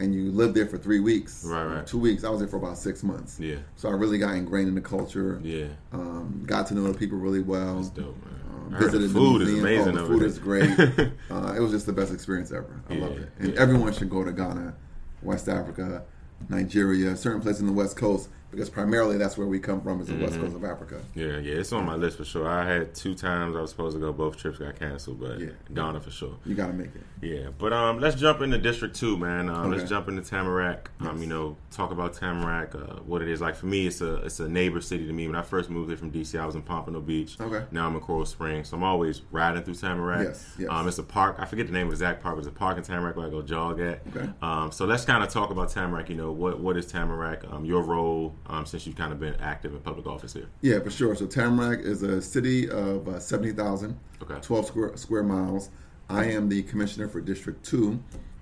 and 0.00 0.12
you 0.14 0.30
live 0.32 0.54
there 0.54 0.66
for 0.66 0.78
three 0.78 1.00
weeks, 1.00 1.44
Right, 1.44 1.64
right. 1.64 1.86
two 1.86 1.98
weeks. 1.98 2.24
I 2.24 2.30
was 2.30 2.40
there 2.40 2.48
for 2.48 2.56
about 2.56 2.78
six 2.78 3.02
months. 3.04 3.38
Yeah. 3.38 3.56
So 3.76 3.88
I 3.88 3.92
really 3.92 4.18
got 4.18 4.34
ingrained 4.34 4.68
in 4.68 4.74
the 4.74 4.80
culture. 4.80 5.40
Yeah. 5.42 5.66
Um, 5.92 6.42
got 6.46 6.66
to 6.68 6.74
know 6.74 6.90
the 6.90 6.98
people 6.98 7.18
really 7.18 7.42
well. 7.42 7.76
That's 7.76 7.90
dope, 7.90 8.16
man. 8.24 8.34
Um, 8.68 8.74
I 8.74 8.78
heard 8.78 8.92
the 8.92 8.98
visited 8.98 9.12
food 9.16 9.42
is 9.42 9.58
amazing 9.58 9.88
Oh, 9.88 9.92
the 9.92 10.00
over 10.02 10.12
food 10.12 10.20
there. 10.20 10.28
is 10.28 10.38
great. 10.38 10.70
uh, 11.30 11.54
it 11.56 11.60
was 11.60 11.70
just 11.72 11.86
the 11.86 11.92
best 11.92 12.12
experience 12.12 12.52
ever. 12.52 12.80
I 12.90 12.94
love 12.94 13.12
Yeah, 13.14 13.22
it. 13.22 13.28
And 13.40 13.54
yeah. 13.54 13.60
everyone 13.60 13.92
should 13.92 14.10
go 14.10 14.24
to 14.24 14.32
Ghana, 14.32 14.74
West 15.22 15.48
Africa, 15.48 16.02
Nigeria, 16.48 17.16
certain 17.16 17.40
places 17.40 17.60
in 17.62 17.66
the 17.66 17.72
West 17.72 17.96
Coast, 17.96 18.28
because 18.50 18.70
primarily 18.70 19.18
that's 19.18 19.36
where 19.36 19.46
we 19.46 19.58
come 19.58 19.80
from, 19.80 20.00
is 20.00 20.06
the 20.06 20.14
Mm-hmm. 20.14 20.22
West 20.22 20.40
Coast 20.40 20.56
of 20.56 20.64
Africa. 20.64 21.00
Yeah, 21.14 21.38
yeah, 21.38 21.54
it's 21.56 21.72
on 21.72 21.84
my 21.84 21.94
list 21.94 22.16
for 22.16 22.24
sure. 22.24 22.48
I 22.48 22.64
had 22.66 22.94
two 22.94 23.14
times 23.14 23.56
I 23.56 23.60
was 23.60 23.70
supposed 23.70 23.94
to 23.96 24.00
go, 24.00 24.12
both 24.12 24.36
trips 24.36 24.58
got 24.58 24.78
canceled, 24.78 25.20
but 25.20 25.38
Yeah. 25.40 25.50
Ghana 25.74 26.00
for 26.00 26.10
sure. 26.10 26.34
You 26.46 26.54
got 26.54 26.68
to 26.68 26.72
make 26.72 26.94
it. 26.94 27.02
Yeah, 27.20 27.48
but 27.58 27.72
um, 27.72 27.98
let's 28.00 28.16
jump 28.16 28.40
into 28.40 28.58
District 28.58 28.94
Two, 28.94 29.16
man. 29.16 29.48
Um, 29.50 29.70
Let's 29.70 29.82
Okay. 29.82 29.90
jump 29.90 30.08
into 30.08 30.22
Tamarac. 30.22 30.86
Um, 31.00 31.06
Yes. 31.16 31.20
you 31.20 31.26
know, 31.26 31.56
talk 31.70 31.90
about 31.90 32.14
Tamarac. 32.14 32.74
Uh, 32.74 33.00
what 33.02 33.22
it 33.22 33.28
is 33.28 33.40
like 33.40 33.54
for 33.56 33.66
me. 33.66 33.86
It's 33.86 34.00
a 34.00 34.16
it's 34.24 34.40
a 34.40 34.48
neighbor 34.48 34.80
city 34.80 35.06
to 35.06 35.12
me. 35.12 35.26
When 35.26 35.36
I 35.36 35.42
first 35.42 35.68
moved 35.68 35.88
here 35.90 35.96
from 35.98 36.10
DC, 36.10 36.38
I 36.40 36.46
was 36.46 36.54
in 36.54 36.62
Pompano 36.62 37.00
Beach. 37.00 37.36
Okay. 37.40 37.64
Now 37.70 37.86
I'm 37.86 37.94
in 37.94 38.00
Coral 38.00 38.24
Springs, 38.24 38.68
so 38.68 38.76
I'm 38.76 38.84
always 38.84 39.22
riding 39.30 39.62
through 39.62 39.74
Tamarac. 39.74 40.24
Yes, 40.24 40.54
yes. 40.58 40.68
Um, 40.70 40.86
it's 40.88 40.98
a 40.98 41.02
park. 41.02 41.36
I 41.38 41.44
forget 41.44 41.66
the 41.66 41.72
name 41.72 41.88
of 41.88 41.90
the 41.90 41.94
exact 41.94 42.22
park. 42.22 42.36
but 42.36 42.40
It's 42.40 42.48
a 42.48 42.52
park 42.52 42.78
in 42.78 42.84
Tamarac 42.84 43.16
where 43.16 43.26
I 43.26 43.30
go 43.30 43.42
jog 43.42 43.80
at. 43.80 44.00
Okay. 44.14 44.28
Um, 44.40 44.70
so 44.72 44.86
let's 44.86 45.04
kind 45.04 45.22
of 45.24 45.28
talk 45.30 45.50
about 45.50 45.68
Tamarac. 45.70 46.08
You 46.08 46.14
know, 46.16 46.30
what 46.32 46.60
what 46.60 46.76
is 46.76 46.90
Tamarac? 46.90 47.52
Um, 47.52 47.64
your 47.64 47.82
role 47.82 48.34
um, 48.46 48.64
since 48.66 48.86
you've 48.86 48.96
kind 48.96 49.12
of 49.12 49.20
been 49.20 49.34
active 49.40 49.72
in 49.74 49.80
public 49.80 50.06
office 50.06 50.32
here. 50.32 50.48
Yeah, 50.62 50.78
for 50.80 50.90
sure. 50.90 51.14
So 51.14 51.26
Tamarac 51.26 51.82
is 51.84 52.02
a 52.02 52.20
city 52.22 52.68
of 52.70 53.08
uh, 53.08 53.20
70,000, 53.20 53.98
Okay. 54.22 54.38
12 54.40 54.66
square, 54.66 54.96
square 54.96 55.22
miles. 55.22 55.70
I 56.10 56.24
am 56.26 56.48
the 56.48 56.62
commissioner 56.62 57.06
for 57.08 57.20
District 57.20 57.64
2, 57.64 57.98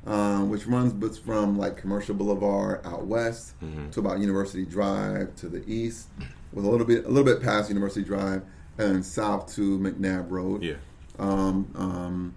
um, 0.07 0.49
which 0.51 0.67
runs 0.67 0.93
but 0.93 1.17
from 1.19 1.59
like 1.59 1.77
Commercial 1.77 2.15
Boulevard 2.15 2.87
out 2.87 3.07
west 3.07 3.59
Mm-hmm. 3.61 3.91
to 3.91 4.01
about 4.01 4.21
University 4.21 4.65
Drive 4.65 5.35
to 5.37 5.49
the 5.49 5.69
east, 5.69 6.09
with 6.53 6.65
a 6.65 6.69
little 6.71 6.87
bit 6.87 7.05
a 7.05 7.09
little 7.09 7.25
bit 7.25 7.43
past 7.43 7.69
University 7.69 8.05
Drive, 8.05 8.43
and 8.79 9.05
south 9.05 9.53
to 9.55 9.79
McNab 9.79 10.31
Road. 10.31 10.63
Yeah. 10.63 10.75
Um, 11.19 11.69
um, 11.75 12.35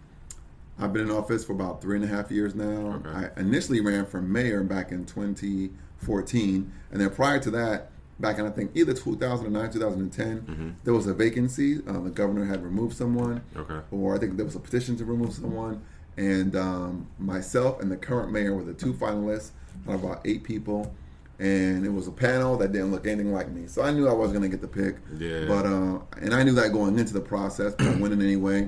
I've 0.79 0.93
been 0.93 1.03
in 1.03 1.11
office 1.11 1.43
for 1.43 1.51
about 1.53 1.81
three 1.81 1.97
and 1.97 2.05
a 2.05 2.07
half 2.07 2.31
years 2.31 2.55
now. 2.55 3.01
Okay. 3.05 3.09
I 3.35 3.39
initially 3.39 3.81
ran 3.81 4.05
for 4.05 4.21
mayor 4.21 4.63
back 4.63 4.91
in 4.93 5.05
2014, 5.99 6.71
and 6.91 7.01
then 7.01 7.09
prior 7.11 7.39
to 7.39 7.51
that, 7.51 7.91
back 8.19 8.37
in 8.39 8.45
I 8.45 8.49
think 8.49 8.71
either 8.75 8.93
2009, 8.93 9.71
2010, 9.71 10.41
Mm-hmm. 10.41 10.69
there 10.83 10.93
was 10.93 11.07
a 11.07 11.13
vacancy. 11.13 11.79
Uh, 11.87 11.99
the 12.01 12.09
governor 12.09 12.45
had 12.45 12.63
removed 12.63 12.95
someone, 12.97 13.41
Okay. 13.55 13.79
or 13.91 14.15
I 14.15 14.19
think 14.19 14.35
there 14.37 14.45
was 14.45 14.55
a 14.55 14.59
petition 14.59 14.97
to 14.97 15.05
remove 15.05 15.33
someone. 15.33 15.81
And 16.17 16.55
um, 16.55 17.07
myself 17.17 17.81
and 17.81 17.89
the 17.89 17.95
current 17.95 18.31
mayor 18.31 18.53
were 18.53 18.63
the 18.63 18.73
two 18.73 18.91
finalists 18.93 19.51
out 19.87 19.95
of 19.95 20.03
about 20.03 20.21
eight 20.25 20.43
people. 20.43 20.93
And 21.39 21.85
it 21.85 21.89
was 21.93 22.07
a 22.07 22.11
panel 22.11 22.57
that 22.57 22.73
didn't 22.73 22.91
look 22.91 23.07
anything 23.07 23.31
like 23.31 23.49
me. 23.49 23.67
So 23.67 23.81
I 23.81 23.91
knew 23.91 24.09
I 24.09 24.11
wasn't 24.11 24.39
going 24.41 24.51
to 24.51 24.57
get 24.57 24.61
the 24.61 24.67
pick. 24.67 24.97
Yeah. 25.17 25.45
But, 25.47 25.65
uh, 25.65 25.99
and 26.21 26.33
I 26.33 26.43
knew 26.43 26.51
that 26.55 26.73
going 26.73 26.99
into 26.99 27.13
the 27.13 27.21
process, 27.21 27.73
but 27.77 27.87
I 27.87 27.95
went 27.95 28.11
in 28.13 28.21
anyway. 28.21 28.67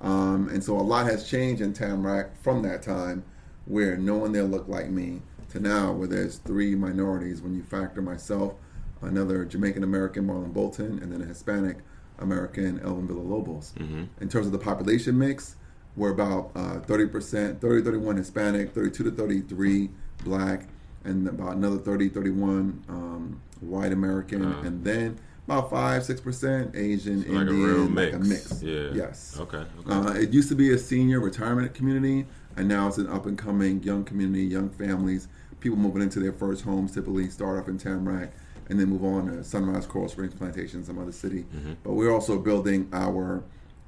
Um, 0.00 0.48
and 0.48 0.62
so 0.64 0.76
a 0.76 0.82
lot 0.82 1.06
has 1.06 1.28
changed 1.28 1.62
in 1.62 1.72
Tamarac 1.72 2.30
from 2.42 2.62
that 2.62 2.82
time 2.82 3.22
where 3.66 3.96
no 3.96 4.16
one 4.16 4.32
there 4.32 4.42
looked 4.42 4.68
like 4.68 4.88
me 4.90 5.22
now 5.62 5.92
where 5.92 6.08
there's 6.08 6.38
three 6.38 6.74
minorities 6.74 7.40
when 7.42 7.54
you 7.54 7.62
factor 7.62 8.00
myself, 8.02 8.54
another 9.02 9.44
Jamaican 9.44 9.82
American, 9.84 10.26
Marlon 10.26 10.52
Bolton, 10.52 10.98
and 11.02 11.12
then 11.12 11.22
a 11.22 11.24
Hispanic 11.24 11.78
American, 12.18 12.80
Elvin 12.80 13.06
Villalobos. 13.08 13.76
In 14.20 14.28
terms 14.28 14.46
of 14.46 14.52
the 14.52 14.58
population 14.58 15.16
mix, 15.18 15.56
we're 15.96 16.10
about 16.12 16.50
uh, 16.54 16.80
30%, 16.86 17.60
30, 17.60 17.82
31 17.82 18.16
Hispanic, 18.16 18.72
32 18.72 19.04
to 19.04 19.10
33 19.10 19.90
black, 20.24 20.66
and 21.04 21.28
about 21.28 21.56
another 21.56 21.78
30, 21.78 22.08
31 22.08 22.84
um, 22.88 23.40
white 23.60 23.92
American, 23.92 24.44
Uh. 24.44 24.60
and 24.62 24.84
then 24.84 25.18
about 25.46 25.70
5, 25.70 26.02
6% 26.02 26.76
Asian, 26.76 27.22
So 27.24 27.32
like 27.32 27.46
a 27.46 27.50
Indian, 27.50 27.62
real 27.62 27.84
like 27.86 28.12
a 28.12 28.18
mix. 28.18 28.50
mix. 28.50 28.62
Yeah. 28.62 28.90
Yes. 28.92 29.36
Okay. 29.40 29.58
Okay. 29.58 29.90
Uh, 29.90 30.12
it 30.12 30.30
used 30.30 30.48
to 30.50 30.54
be 30.54 30.72
a 30.72 30.78
senior 30.78 31.20
retirement 31.20 31.72
community, 31.72 32.26
and 32.56 32.68
now 32.68 32.86
it's 32.88 32.98
an 32.98 33.06
up 33.08 33.26
and 33.26 33.38
coming 33.38 33.82
young 33.82 34.04
community, 34.04 34.44
young 34.44 34.68
families. 34.70 35.28
People 35.60 35.78
moving 35.78 36.02
into 36.02 36.20
their 36.20 36.32
first 36.32 36.64
homes 36.64 36.92
typically 36.92 37.28
start 37.28 37.58
off 37.58 37.68
in 37.68 37.78
Tamarac 37.78 38.30
and 38.68 38.78
then 38.78 38.88
move 38.88 39.04
on 39.04 39.26
to 39.26 39.42
Sunrise, 39.44 39.86
Coral 39.86 40.08
Springs, 40.08 40.34
Plantation, 40.34 40.84
some 40.84 40.98
other 40.98 41.12
city. 41.12 41.44
Mm-hmm. 41.54 41.74
But 41.82 41.92
we're 41.92 42.12
also 42.12 42.38
building 42.38 42.88
our 42.92 43.42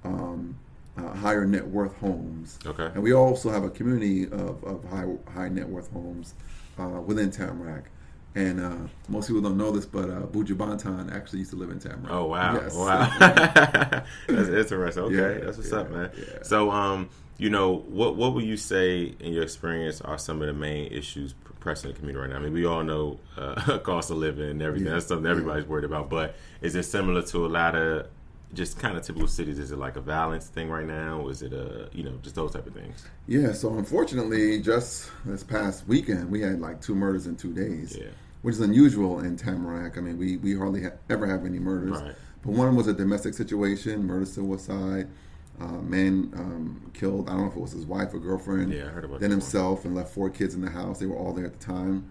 um, 0.04 0.56
uh, 0.96 1.14
higher 1.14 1.44
net 1.44 1.66
worth 1.66 1.96
homes. 1.98 2.58
Okay. 2.64 2.86
And 2.86 3.02
we 3.02 3.12
also 3.12 3.50
have 3.50 3.64
a 3.64 3.70
community 3.70 4.24
of, 4.24 4.62
of 4.64 4.84
high, 4.90 5.06
high 5.32 5.48
net 5.48 5.68
worth 5.68 5.92
homes 5.92 6.34
uh, 6.78 7.00
within 7.00 7.30
Tamarac. 7.30 7.84
And 8.34 8.60
uh, 8.60 8.76
most 9.08 9.26
people 9.26 9.42
don't 9.42 9.56
know 9.56 9.72
this, 9.72 9.86
but 9.86 10.08
uh, 10.08 10.26
actually 11.12 11.40
used 11.40 11.50
to 11.50 11.56
live 11.56 11.70
in 11.70 11.80
Tamarac. 11.80 12.10
Oh 12.10 12.26
wow! 12.26 12.54
Yes. 12.54 12.74
Wow, 12.76 13.10
that's 13.18 14.48
interesting. 14.48 15.02
Okay, 15.04 15.14
Yeah, 15.16 15.44
that's 15.44 15.56
what's 15.56 15.72
yeah, 15.72 15.78
up, 15.78 15.90
man. 15.90 16.10
yeah. 16.16 16.42
So, 16.42 16.70
um, 16.70 17.08
you 17.38 17.50
know, 17.50 17.78
what 17.88 18.14
what 18.16 18.34
would 18.34 18.44
you 18.44 18.56
say 18.56 19.14
in 19.18 19.32
your 19.32 19.42
experience 19.42 20.00
are 20.00 20.16
some 20.18 20.40
of 20.42 20.46
the 20.46 20.52
main 20.52 20.92
issues 20.92 21.34
pressing 21.58 21.90
the 21.90 21.98
community 21.98 22.20
right 22.20 22.30
now? 22.30 22.36
I 22.36 22.40
mean, 22.40 22.52
we 22.52 22.64
all 22.66 22.84
know 22.84 23.18
uh, 23.36 23.78
cost 23.82 24.10
of 24.10 24.18
living 24.18 24.48
and 24.48 24.62
everything. 24.62 24.92
That's 24.92 25.06
something 25.06 25.28
everybody's 25.28 25.66
worried 25.66 25.84
about. 25.84 26.08
But 26.08 26.36
is 26.60 26.76
it 26.76 26.84
similar 26.84 27.22
to 27.22 27.46
a 27.46 27.48
lot 27.48 27.74
of 27.74 28.06
just 28.54 28.78
kind 28.78 28.96
of 28.96 29.04
typical 29.04 29.28
cities? 29.28 29.58
Is 29.58 29.70
it 29.72 29.78
like 29.78 29.96
a 29.96 30.00
violence 30.00 30.46
thing 30.48 30.68
right 30.68 30.86
now? 30.86 31.20
Or 31.20 31.30
is 31.30 31.42
it 31.42 31.52
a 31.52 31.88
you 31.92 32.02
know 32.02 32.18
just 32.22 32.34
those 32.34 32.52
type 32.52 32.66
of 32.66 32.74
things? 32.74 33.04
Yeah, 33.26 33.52
so 33.52 33.76
unfortunately, 33.78 34.60
just 34.60 35.10
this 35.24 35.42
past 35.44 35.86
weekend, 35.86 36.30
we 36.30 36.40
had 36.40 36.60
like 36.60 36.80
two 36.80 36.94
murders 36.94 37.26
in 37.26 37.36
two 37.36 37.52
days, 37.52 37.96
Yeah. 38.00 38.08
which 38.42 38.54
is 38.54 38.60
unusual 38.60 39.20
in 39.20 39.36
Tamarac. 39.36 39.96
I 39.98 40.00
mean, 40.00 40.18
we, 40.18 40.36
we 40.38 40.56
hardly 40.56 40.82
ha- 40.82 40.96
ever 41.08 41.26
have 41.26 41.44
any 41.46 41.58
murders. 41.58 42.00
Right. 42.02 42.14
But 42.42 42.52
one 42.52 42.74
was 42.74 42.86
a 42.88 42.94
domestic 42.94 43.34
situation, 43.34 44.04
murder 44.06 44.26
suicide. 44.26 45.08
Uh, 45.60 45.72
man 45.82 46.32
um, 46.36 46.90
killed, 46.94 47.28
I 47.28 47.32
don't 47.32 47.42
know 47.42 47.48
if 47.50 47.54
it 47.56 47.60
was 47.60 47.72
his 47.72 47.84
wife 47.84 48.14
or 48.14 48.18
girlfriend, 48.18 48.72
Yeah, 48.72 48.86
I 48.86 48.88
heard 48.88 49.04
about 49.04 49.20
then 49.20 49.28
that 49.28 49.36
one. 49.36 49.40
himself, 49.42 49.84
and 49.84 49.94
left 49.94 50.14
four 50.14 50.30
kids 50.30 50.54
in 50.54 50.62
the 50.62 50.70
house. 50.70 50.98
They 50.98 51.04
were 51.04 51.16
all 51.18 51.34
there 51.34 51.44
at 51.44 51.52
the 51.52 51.62
time. 51.64 52.10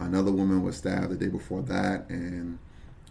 Another 0.00 0.32
woman 0.32 0.64
was 0.64 0.76
stabbed 0.76 1.10
the 1.10 1.16
day 1.16 1.28
before 1.28 1.62
that, 1.62 2.10
and 2.10 2.58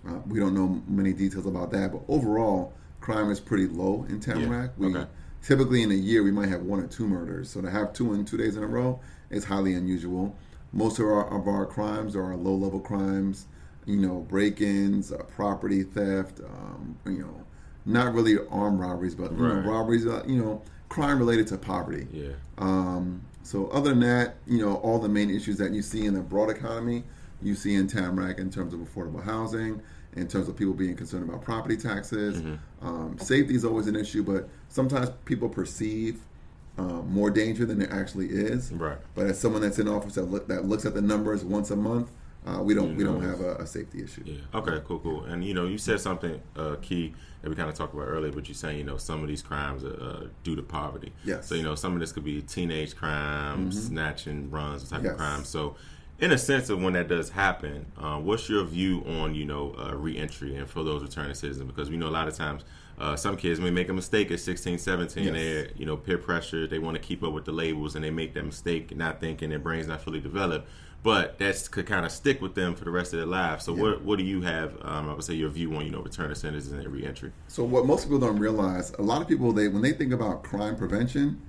uh, 0.08 0.20
we 0.28 0.40
don't 0.40 0.54
know 0.54 0.82
many 0.88 1.14
details 1.14 1.46
about 1.46 1.72
that. 1.72 1.92
But 1.92 2.02
overall, 2.08 2.74
crime 3.02 3.30
is 3.30 3.40
pretty 3.40 3.68
low 3.68 4.06
in 4.10 4.20
Tamarac. 4.20 4.72
We 4.78 4.88
okay. 4.88 5.08
typically 5.44 5.84
in 5.84 5.92
a 5.92 5.96
year 5.96 6.24
we 6.24 6.32
might 6.32 6.50
have 6.50 6.62
one 6.62 6.80
or 6.80 6.88
two 6.88 7.08
murders. 7.08 7.50
So 7.50 7.62
to 7.62 7.70
have 7.70 7.94
two 7.94 8.14
in 8.14 8.26
two 8.26 8.38
days 8.38 8.56
in 8.56 8.64
a 8.64 8.68
row 8.68 9.00
is 9.30 9.46
highly 9.46 9.74
unusual. 9.74 10.36
Most 10.74 11.00
of 11.00 11.06
our 11.06 11.40
of 11.40 11.48
our 11.48 11.66
crimes 11.66 12.16
are 12.16 12.36
low 12.36 12.56
level 12.56 12.80
crimes, 12.80 13.48
you 13.86 13.98
know, 13.98 14.26
break-ins, 14.30 15.12
uh, 15.12 15.18
property 15.36 15.84
theft, 15.84 16.42
um, 16.42 16.98
you 17.06 17.20
know, 17.20 17.44
not 17.86 18.14
really 18.14 18.38
armed 18.50 18.80
robberies, 18.80 19.16
but 19.16 19.32
you 19.32 19.38
know, 19.38 19.62
robberies, 19.62 20.06
uh, 20.06 20.24
you 20.28 20.42
know, 20.42 20.62
crime 20.90 21.20
related 21.20 21.48
to 21.48 21.58
poverty. 21.58 22.08
Yeah. 22.12 22.34
Um, 22.58 23.22
so 23.44 23.68
other 23.68 23.92
than 23.92 24.02
that, 24.02 24.36
you 24.46 24.60
know, 24.60 24.76
all 24.76 25.00
the 25.00 25.08
main 25.08 25.30
issues 25.30 25.58
that 25.58 25.72
you 25.72 25.82
see 25.82 26.06
in 26.06 26.14
the 26.14 26.20
broad 26.20 26.50
economy 26.50 27.04
you 27.42 27.56
see 27.56 27.76
in 27.76 27.88
Tamarac 27.88 28.40
in 28.40 28.50
terms 28.50 28.74
of 28.74 28.80
affordable 28.80 29.24
housing, 29.24 29.82
in 30.18 30.28
terms 30.28 30.48
of 30.48 30.56
people 30.56 30.74
being 30.74 30.96
concerned 30.96 31.28
about 31.30 31.42
property 31.42 31.78
taxes. 31.78 32.42
Mm-hmm. 32.42 32.88
Um, 32.88 33.18
safety 33.20 33.56
is 33.56 33.64
always 33.64 33.88
an 33.88 33.96
issue, 33.96 34.24
but 34.24 34.50
sometimes 34.70 35.10
people 35.26 35.50
perceive 35.50 36.20
um, 36.78 37.12
more 37.12 37.30
danger 37.30 37.66
than 37.66 37.80
there 37.80 37.92
actually 37.92 38.28
is. 38.28 38.72
Right. 38.72 38.98
But 39.16 39.28
as 39.28 39.40
someone 39.40 39.62
that's 39.62 39.80
in 39.80 39.88
office 39.88 40.16
that, 40.16 40.24
look, 40.26 40.48
that 40.48 40.66
looks 40.66 40.86
at 40.86 40.94
the 40.94 41.02
numbers 41.02 41.44
once 41.44 41.72
a 41.72 41.76
month, 41.76 42.12
uh, 42.46 42.62
we 42.62 42.74
don't 42.74 42.96
we 42.96 43.04
don't 43.04 43.22
have 43.22 43.42
a, 43.42 43.56
a 43.56 43.68
safety 43.68 44.02
issue. 44.04 44.24
Yeah. 44.26 44.36
Okay. 44.54 44.80
Cool. 44.86 45.00
Cool. 45.00 45.26
And 45.26 45.44
you 45.44 45.54
know, 45.54 45.66
you 45.66 45.78
said 45.78 46.00
something 46.00 46.42
uh, 46.56 46.76
key 46.82 47.14
that 47.42 47.50
we 47.50 47.56
kind 47.56 47.68
of 47.70 47.76
talked 47.76 47.94
about 47.94 48.08
earlier, 48.08 48.32
but 48.32 48.48
you're 48.48 48.56
saying 48.56 48.78
you 48.78 48.84
know 48.86 48.96
some 48.98 49.22
of 49.22 49.28
these 49.28 49.42
crimes 49.42 49.84
are 49.84 50.00
uh, 50.02 50.28
due 50.44 50.56
to 50.56 50.62
poverty. 50.64 51.12
Yes. 51.26 51.48
So 51.48 51.56
you 51.56 51.64
know 51.64 51.76
some 51.76 51.94
of 51.94 52.00
this 52.00 52.14
could 52.14 52.24
be 52.24 52.42
teenage 52.42 52.96
crimes, 52.96 53.88
snatching, 53.88 54.50
runs, 54.50 54.90
type 54.90 55.04
Yes. 55.04 55.12
of 55.12 55.18
crimes. 55.18 55.50
So. 55.50 55.76
In 56.20 56.32
a 56.32 56.38
sense 56.38 56.70
of 56.70 56.82
when 56.82 56.94
that 56.94 57.08
does 57.08 57.30
happen, 57.30 57.86
uh, 57.96 58.18
what's 58.18 58.50
your 58.50 58.64
view 58.64 59.04
on 59.06 59.36
you 59.36 59.46
know 59.46 59.76
uh, 59.78 59.96
reentry 59.96 60.56
and 60.56 60.68
for 60.68 60.84
those 60.84 61.04
returning 61.04 61.36
citizens? 61.36 61.70
Because 61.70 61.92
we 61.92 61.98
know 61.98 62.08
a 62.08 62.10
lot 62.10 62.28
of 62.28 62.36
times 62.36 62.64
uh, 62.98 63.16
some 63.16 63.38
kids 63.38 63.60
may 63.60 63.70
make 63.70 63.88
a 63.90 63.94
mistake 63.94 64.32
at 64.32 64.40
16, 64.40 64.80
17. 64.80 65.24
Yes. 65.24 65.34
They're 65.34 65.68
you 65.76 65.86
know 65.86 65.96
peer 65.96 66.18
pressure. 66.18 66.66
They 66.66 66.80
want 66.80 66.96
to 66.96 67.02
keep 67.02 67.24
up 67.24 67.34
with 67.34 67.46
the 67.46 67.52
labels 67.52 67.96
and 67.96 68.04
they 68.04 68.10
make 68.10 68.34
that 68.34 68.44
mistake, 68.44 68.96
not 68.98 69.20
thinking 69.20 69.52
their 69.52 69.60
brain's 69.60 69.88
not 69.88 70.02
fully 70.02 70.20
developed. 70.20 70.68
But 71.04 71.38
that's 71.38 71.68
could 71.68 71.86
kind 71.86 72.04
of 72.04 72.12
stick 72.12 72.42
with 72.42 72.56
them 72.56 72.74
for 72.74 72.84
the 72.84 72.90
rest 72.92 73.14
of 73.14 73.20
their 73.20 73.28
lives. 73.28 73.66
So 73.66 73.74
what 73.74 74.04
what 74.04 74.18
do 74.18 74.26
you 74.26 74.42
have? 74.42 74.76
Um, 74.82 75.10
I 75.10 75.14
would 75.14 75.24
say 75.24 75.36
your 75.36 75.50
view 75.50 75.76
on 75.76 75.86
you 75.86 75.92
know 75.92 76.02
returning 76.02 76.34
citizens 76.34 76.84
and 76.84 76.92
reentry. 76.92 77.32
So 77.48 77.64
what 77.64 77.86
most 77.86 78.06
people 78.06 78.18
don't 78.18 78.40
realize, 78.40 78.92
a 78.94 79.04
lot 79.04 79.22
of 79.22 79.28
people 79.28 79.54
they 79.54 79.68
when 79.68 79.84
they 79.84 79.92
think 79.92 80.14
about 80.14 80.42
crime 80.42 80.76
prevention 80.76 81.40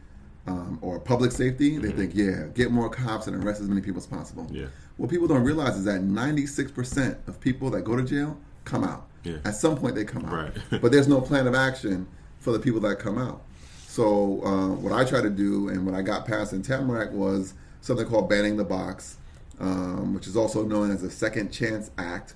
um, 0.48 0.78
or 0.80 0.98
public 0.98 1.30
safety, 1.30 1.76
they 1.78 1.92
think, 1.92 2.12
yeah, 2.14 2.46
get 2.54 2.70
more 2.70 2.88
cops 2.88 3.26
and 3.26 3.44
arrest 3.44 3.60
as 3.60 3.68
many 3.68 3.80
people 3.80 4.00
as 4.00 4.06
possible. 4.06 4.44
Mm-hmm. 4.44 4.56
Yeah. 4.56 4.66
What 4.96 5.10
people 5.10 5.28
don't 5.28 5.44
realize 5.44 5.76
is 5.76 5.84
that 5.84 6.00
96% 6.00 7.28
of 7.28 7.38
people 7.38 7.70
that 7.70 7.82
go 7.82 7.96
to 7.96 8.02
jail 8.02 8.38
come 8.64 8.82
out. 8.82 9.06
Yeah. 9.24 9.36
At 9.44 9.54
some 9.54 9.76
point, 9.76 9.94
they 9.94 10.04
come 10.04 10.24
out. 10.24 10.32
Right. 10.32 10.52
but 10.82 10.90
there's 10.90 11.08
no 11.08 11.20
plan 11.20 11.46
of 11.46 11.54
action 11.54 12.08
for 12.38 12.52
the 12.52 12.58
people 12.58 12.80
that 12.80 12.98
come 12.98 13.18
out. 13.18 13.42
So 13.86 14.42
uh, 14.44 14.68
what 14.68 14.92
I 14.92 15.04
try 15.04 15.20
to 15.20 15.30
do, 15.30 15.68
and 15.68 15.84
what 15.84 15.94
I 15.94 16.02
got 16.02 16.26
passed 16.26 16.52
in 16.52 16.62
Tamarac 16.62 17.12
was 17.12 17.54
something 17.80 18.06
called 18.06 18.28
banning 18.28 18.56
the 18.56 18.64
box, 18.64 19.18
um, 19.60 20.14
which 20.14 20.26
is 20.26 20.36
also 20.36 20.64
known 20.64 20.90
as 20.90 21.02
the 21.02 21.10
Second 21.10 21.52
Chance 21.52 21.90
Act, 21.98 22.34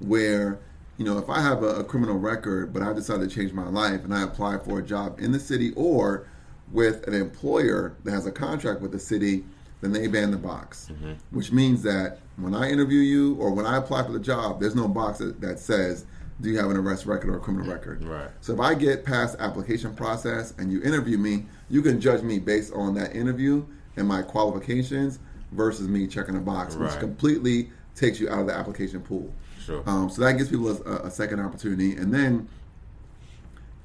where 0.00 0.58
you 0.96 1.04
know 1.04 1.18
if 1.18 1.30
I 1.30 1.40
have 1.40 1.62
a, 1.62 1.76
a 1.76 1.84
criminal 1.84 2.18
record, 2.18 2.72
but 2.72 2.82
I 2.82 2.92
decide 2.92 3.20
to 3.20 3.28
change 3.28 3.52
my 3.52 3.68
life 3.68 4.04
and 4.04 4.12
I 4.12 4.22
apply 4.22 4.58
for 4.58 4.80
a 4.80 4.82
job 4.82 5.20
in 5.20 5.30
the 5.30 5.38
city 5.38 5.72
or 5.76 6.26
with 6.72 7.06
an 7.06 7.14
employer 7.14 7.94
that 8.04 8.10
has 8.10 8.26
a 8.26 8.32
contract 8.32 8.80
with 8.80 8.92
the 8.92 8.98
city, 8.98 9.44
then 9.80 9.92
they 9.92 10.06
ban 10.06 10.30
the 10.30 10.36
box, 10.36 10.90
which 11.30 11.52
means 11.52 11.82
that 11.82 12.18
when 12.36 12.54
I 12.54 12.70
interview 12.70 13.00
you 13.00 13.34
or 13.36 13.50
when 13.52 13.66
I 13.66 13.76
apply 13.76 14.02
for 14.04 14.12
the 14.12 14.20
job, 14.20 14.60
there's 14.60 14.74
no 14.74 14.88
box 14.88 15.18
that, 15.18 15.40
that 15.40 15.58
says, 15.58 16.06
"Do 16.40 16.48
you 16.48 16.58
have 16.58 16.70
an 16.70 16.76
arrest 16.76 17.06
record 17.06 17.30
or 17.30 17.36
a 17.36 17.40
criminal 17.40 17.70
record?" 17.70 18.02
Right. 18.02 18.30
So 18.40 18.54
if 18.54 18.60
I 18.60 18.74
get 18.74 19.04
past 19.04 19.36
application 19.38 19.94
process 19.94 20.54
and 20.58 20.72
you 20.72 20.82
interview 20.82 21.18
me, 21.18 21.44
you 21.68 21.82
can 21.82 22.00
judge 22.00 22.22
me 22.22 22.38
based 22.38 22.72
on 22.72 22.94
that 22.94 23.14
interview 23.14 23.64
and 23.96 24.08
my 24.08 24.22
qualifications 24.22 25.18
versus 25.52 25.86
me 25.86 26.06
checking 26.06 26.36
a 26.36 26.40
box, 26.40 26.76
which 26.76 26.98
completely 26.98 27.70
takes 27.94 28.18
you 28.18 28.28
out 28.28 28.40
of 28.40 28.46
the 28.46 28.54
application 28.54 29.00
pool. 29.00 29.32
Sure. 29.64 29.82
Um, 29.86 30.10
so 30.10 30.22
that 30.22 30.36
gives 30.36 30.50
people 30.50 30.70
a, 30.70 31.06
a 31.06 31.10
second 31.10 31.40
opportunity. 31.40 31.94
And 31.96 32.12
then 32.12 32.48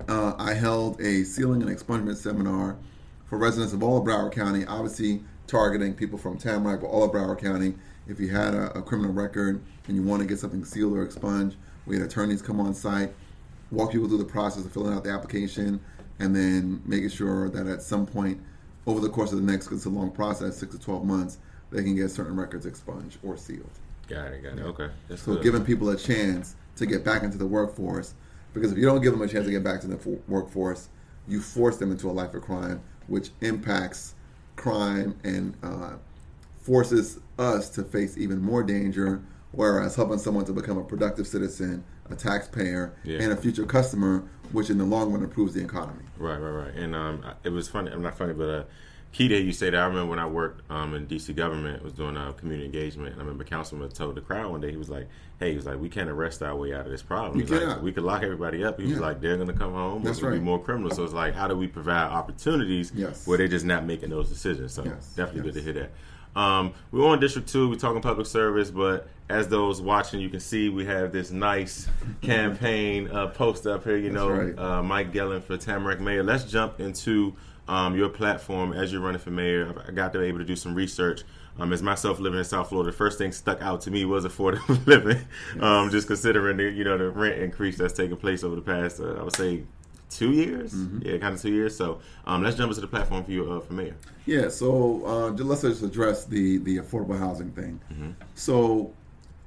uh, 0.10 0.34
I 0.40 0.54
held 0.54 1.00
a 1.02 1.24
sealing 1.24 1.62
and 1.62 1.70
expungement 1.70 2.18
seminar 2.18 2.76
for 3.28 3.38
residents 3.38 3.74
of 3.74 3.84
all 3.84 3.98
of 4.00 4.04
Broward 4.06 4.32
County, 4.32 4.66
obviously 4.66 5.22
targeting 5.46 5.94
people 5.94 6.18
from 6.18 6.38
Tamarac, 6.38 6.82
but 6.82 6.88
all 6.88 7.04
of 7.04 7.12
Broward 7.12 7.40
County. 7.40 7.76
If 8.08 8.20
you 8.20 8.30
had 8.30 8.56
a, 8.56 8.76
a 8.78 8.82
criminal 8.82 9.14
record 9.14 9.62
and 9.88 9.96
you 9.96 10.02
want 10.02 10.22
to 10.24 10.28
get 10.28 10.40
something 10.40 10.66
sealed 10.66 10.94
or 10.94 11.04
expunged, 11.04 11.58
we 11.86 11.96
had 11.96 12.06
attorneys 12.08 12.42
come 12.42 12.60
on 12.60 12.74
site, 12.74 13.14
walk 13.70 13.92
people 13.92 14.08
through 14.08 14.18
the 14.18 14.26
process 14.26 14.66
of 14.66 14.72
filling 14.72 14.94
out 14.96 15.04
the 15.04 15.12
application, 15.12 15.80
and 16.18 16.36
then 16.36 16.82
making 16.86 17.10
sure 17.10 17.50
that 17.50 17.68
at 17.68 17.84
some 17.84 18.08
point 18.08 18.42
over 18.88 19.00
the 19.00 19.10
course 19.10 19.32
of 19.32 19.38
the 19.40 19.52
next, 19.52 19.66
because 19.66 19.80
it's 19.80 19.86
a 19.86 19.90
long 19.90 20.10
process, 20.10 20.58
six 20.58 20.74
to 20.74 20.82
12 20.82 21.06
months, 21.06 21.38
they 21.72 21.84
can 21.84 21.96
get 21.96 22.10
certain 22.10 22.36
records 22.36 22.66
expunged 22.66 23.20
or 23.22 23.38
sealed. 23.38 23.70
Got 24.08 24.34
it. 24.34 24.42
Got 24.42 24.58
it. 24.58 24.62
Okay. 24.64 24.90
That's 25.08 25.22
So 25.22 25.36
good. 25.36 25.44
giving 25.44 25.64
people 25.64 25.90
a 25.90 25.96
chance 25.96 26.56
to 26.78 26.88
get 26.88 27.06
back 27.06 27.22
into 27.22 27.38
the 27.38 27.46
workforce, 27.46 28.16
because 28.54 28.72
if 28.72 28.78
you 28.78 28.86
don't 28.86 29.02
give 29.02 29.12
them 29.14 29.22
a 29.22 29.28
chance 29.28 29.46
to 29.46 29.52
get 29.52 29.64
back 29.64 29.82
to 29.82 29.88
the 29.88 29.98
fo- 29.98 30.20
workforce, 30.28 30.90
you 31.28 31.42
force 31.42 31.78
them 31.78 31.92
into 31.92 32.10
a 32.10 32.12
life 32.14 32.34
of 32.34 32.42
crime, 32.42 32.82
which 33.08 33.30
impacts 33.42 34.16
crime 34.56 35.16
and 35.24 35.56
uh, 35.64 35.94
forces 36.62 37.20
us 37.38 37.70
to 37.70 37.84
face 37.84 38.18
even 38.18 38.42
more 38.42 38.64
danger. 38.64 39.22
Whereas 39.52 39.96
helping 39.96 40.20
someone 40.20 40.46
to 40.46 40.54
become 40.54 40.78
a 40.78 40.84
productive 40.84 41.26
citizen, 41.26 41.84
a 42.10 42.16
taxpayer, 42.16 42.94
Yeah. 43.04 43.20
and 43.22 43.32
a 43.32 43.36
future 43.36 43.66
customer, 43.66 44.24
which 44.52 44.70
in 44.70 44.78
the 44.78 44.84
long 44.86 45.12
run 45.12 45.24
improves 45.24 45.56
the 45.56 45.64
economy. 45.64 46.04
Right, 46.20 46.38
right, 46.38 46.66
right. 46.66 46.74
And 46.76 46.96
um, 46.96 47.26
it 47.44 47.50
was 47.50 47.68
funny. 47.68 47.90
I'm 47.92 48.04
not 48.04 48.16
funny, 48.16 48.34
but 48.34 48.48
uh, 48.50 48.64
key 49.12 49.28
that 49.30 49.42
you 49.42 49.52
say 49.52 49.70
that. 49.72 49.80
I 49.80 49.86
remember 49.86 50.10
when 50.10 50.20
I 50.20 50.26
worked 50.28 50.70
um, 50.72 50.94
in 50.94 51.08
DC 51.08 51.36
government, 51.36 51.84
was 51.84 51.94
doing 51.94 52.16
uh, 52.16 52.32
community 52.34 52.66
engagement, 52.66 53.14
and 53.14 53.18
I 53.22 53.24
remember 53.24 53.44
councilman 53.44 53.90
told 53.90 54.16
the 54.16 54.22
crowd 54.22 54.52
one 54.52 54.62
day, 54.62 54.70
he 54.72 54.78
was 54.78 54.90
like, 54.90 55.08
"Hey, 55.40 55.50
he 55.52 55.56
was 55.56 55.66
like, 55.66 55.80
we 55.80 55.90
can't 55.90 56.10
arrest 56.10 56.44
our 56.44 56.56
way 56.56 56.74
out 56.74 56.86
of 56.86 56.92
this 56.92 57.02
problem. 57.02 57.40
He's 57.40 57.50
like, 57.50 57.82
we 57.82 57.92
could 57.92 58.04
lock 58.04 58.22
everybody 58.24 58.64
up. 58.64 58.80
He 58.80 58.88
was 58.88 59.00
like, 59.00 59.20
they're 59.22 59.36
going 59.36 59.48
to 59.48 59.54
come 59.54 59.74
home. 59.74 60.04
That's 60.04 60.22
right. 60.22 60.34
Be 60.34 60.40
more 60.40 60.62
criminals. 60.62 60.96
So 60.96 61.04
it's 61.04 61.14
like, 61.14 61.34
how 61.34 61.48
do 61.48 61.56
we 61.58 61.68
provide 61.68 62.12
opportunities 62.12 62.92
Yes. 62.96 63.26
where 63.26 63.38
they're 63.38 63.48
just 63.48 63.66
not 63.66 63.86
making 63.86 64.10
those 64.12 64.30
decisions? 64.30 64.74
So 64.74 64.84
Yes, 64.86 65.14
definitely 65.16 65.48
yes. 65.50 65.56
good 65.56 65.66
to 65.66 65.74
hear 65.74 65.90
that. 66.36 66.40
Um, 66.40 66.74
we're 66.92 67.08
on 67.08 67.20
District 67.20 67.50
Two. 67.50 67.68
We're 67.70 67.76
talking 67.78 68.02
public 68.04 68.28
service, 68.28 68.70
but 68.70 69.08
as 69.30 69.48
those 69.48 69.82
watching, 69.82 70.20
you 70.20 70.30
can 70.30 70.40
see 70.40 70.70
we 70.70 70.86
have 70.86 71.12
this 71.12 71.32
nice 71.32 71.88
campaign 72.22 73.10
uh, 73.12 73.28
post 73.28 73.66
up 73.66 73.84
here. 73.84 73.98
You 73.98 74.12
That's 74.12 74.14
know, 74.16 74.30
right. 74.30 74.58
uh, 74.60 74.84
Mike 74.84 75.12
Gelin 75.12 75.42
for 75.44 75.58
Tamarac 75.58 76.00
Mayor. 76.00 76.22
Let's 76.24 76.44
jump 76.44 76.80
into 76.80 77.36
um, 77.70 77.96
your 77.96 78.10
platform 78.10 78.74
as 78.74 78.92
you're 78.92 79.00
running 79.00 79.22
for 79.22 79.30
mayor. 79.30 79.74
I 79.88 79.92
got 79.92 80.12
to 80.14 80.20
be 80.20 80.26
able 80.26 80.40
to 80.40 80.46
do 80.46 80.56
some 80.56 80.74
research. 80.74 81.22
Um, 81.60 81.72
as 81.72 81.84
myself 81.84 82.20
living 82.20 82.40
in 82.40 82.46
South 82.46 82.70
Florida, 82.70 82.92
the 82.92 82.98
first 82.98 83.18
thing 83.18 83.32
stuck 83.32 83.62
out 83.62 83.82
to 83.82 83.92
me 83.92 84.06
was 84.06 84.26
affordable 84.26 84.86
living. 84.88 85.20
Um, 85.60 85.90
just 85.92 86.08
considering 86.08 86.58
the 86.58 86.64
you 86.64 86.84
know 86.84 86.98
the 86.98 87.10
rent 87.10 87.40
increase 87.40 87.78
that's 87.78 87.94
taken 87.94 88.18
place 88.18 88.44
over 88.44 88.56
the 88.56 88.62
past, 88.62 89.00
uh, 89.00 89.16
I 89.20 89.24
would 89.24 89.36
say, 89.36 89.64
two 90.10 90.32
years. 90.32 90.74
Mm-hmm. 90.74 91.08
Yeah, 91.08 91.18
kind 91.18 91.36
of 91.36 91.42
two 91.42 91.52
years. 91.52 91.76
So 91.76 92.00
um, 92.26 92.44
let's 92.44 92.58
jump 92.58 92.70
into 92.70 92.82
the 92.82 92.88
platform 92.88 93.24
for 93.24 93.32
you 93.32 93.52
uh, 93.52 93.60
for 93.60 93.74
mayor. 93.74 93.96
Yeah, 94.26 94.50
so 94.50 95.06
uh, 95.06 95.44
let's 95.44 95.62
just 95.62 95.84
address 95.84 96.26
the 96.26 96.58
the 96.58 96.78
affordable 96.78 97.20
housing 97.20 97.52
thing. 97.52 97.80
Mm-hmm. 97.92 98.12
So, 98.34 98.94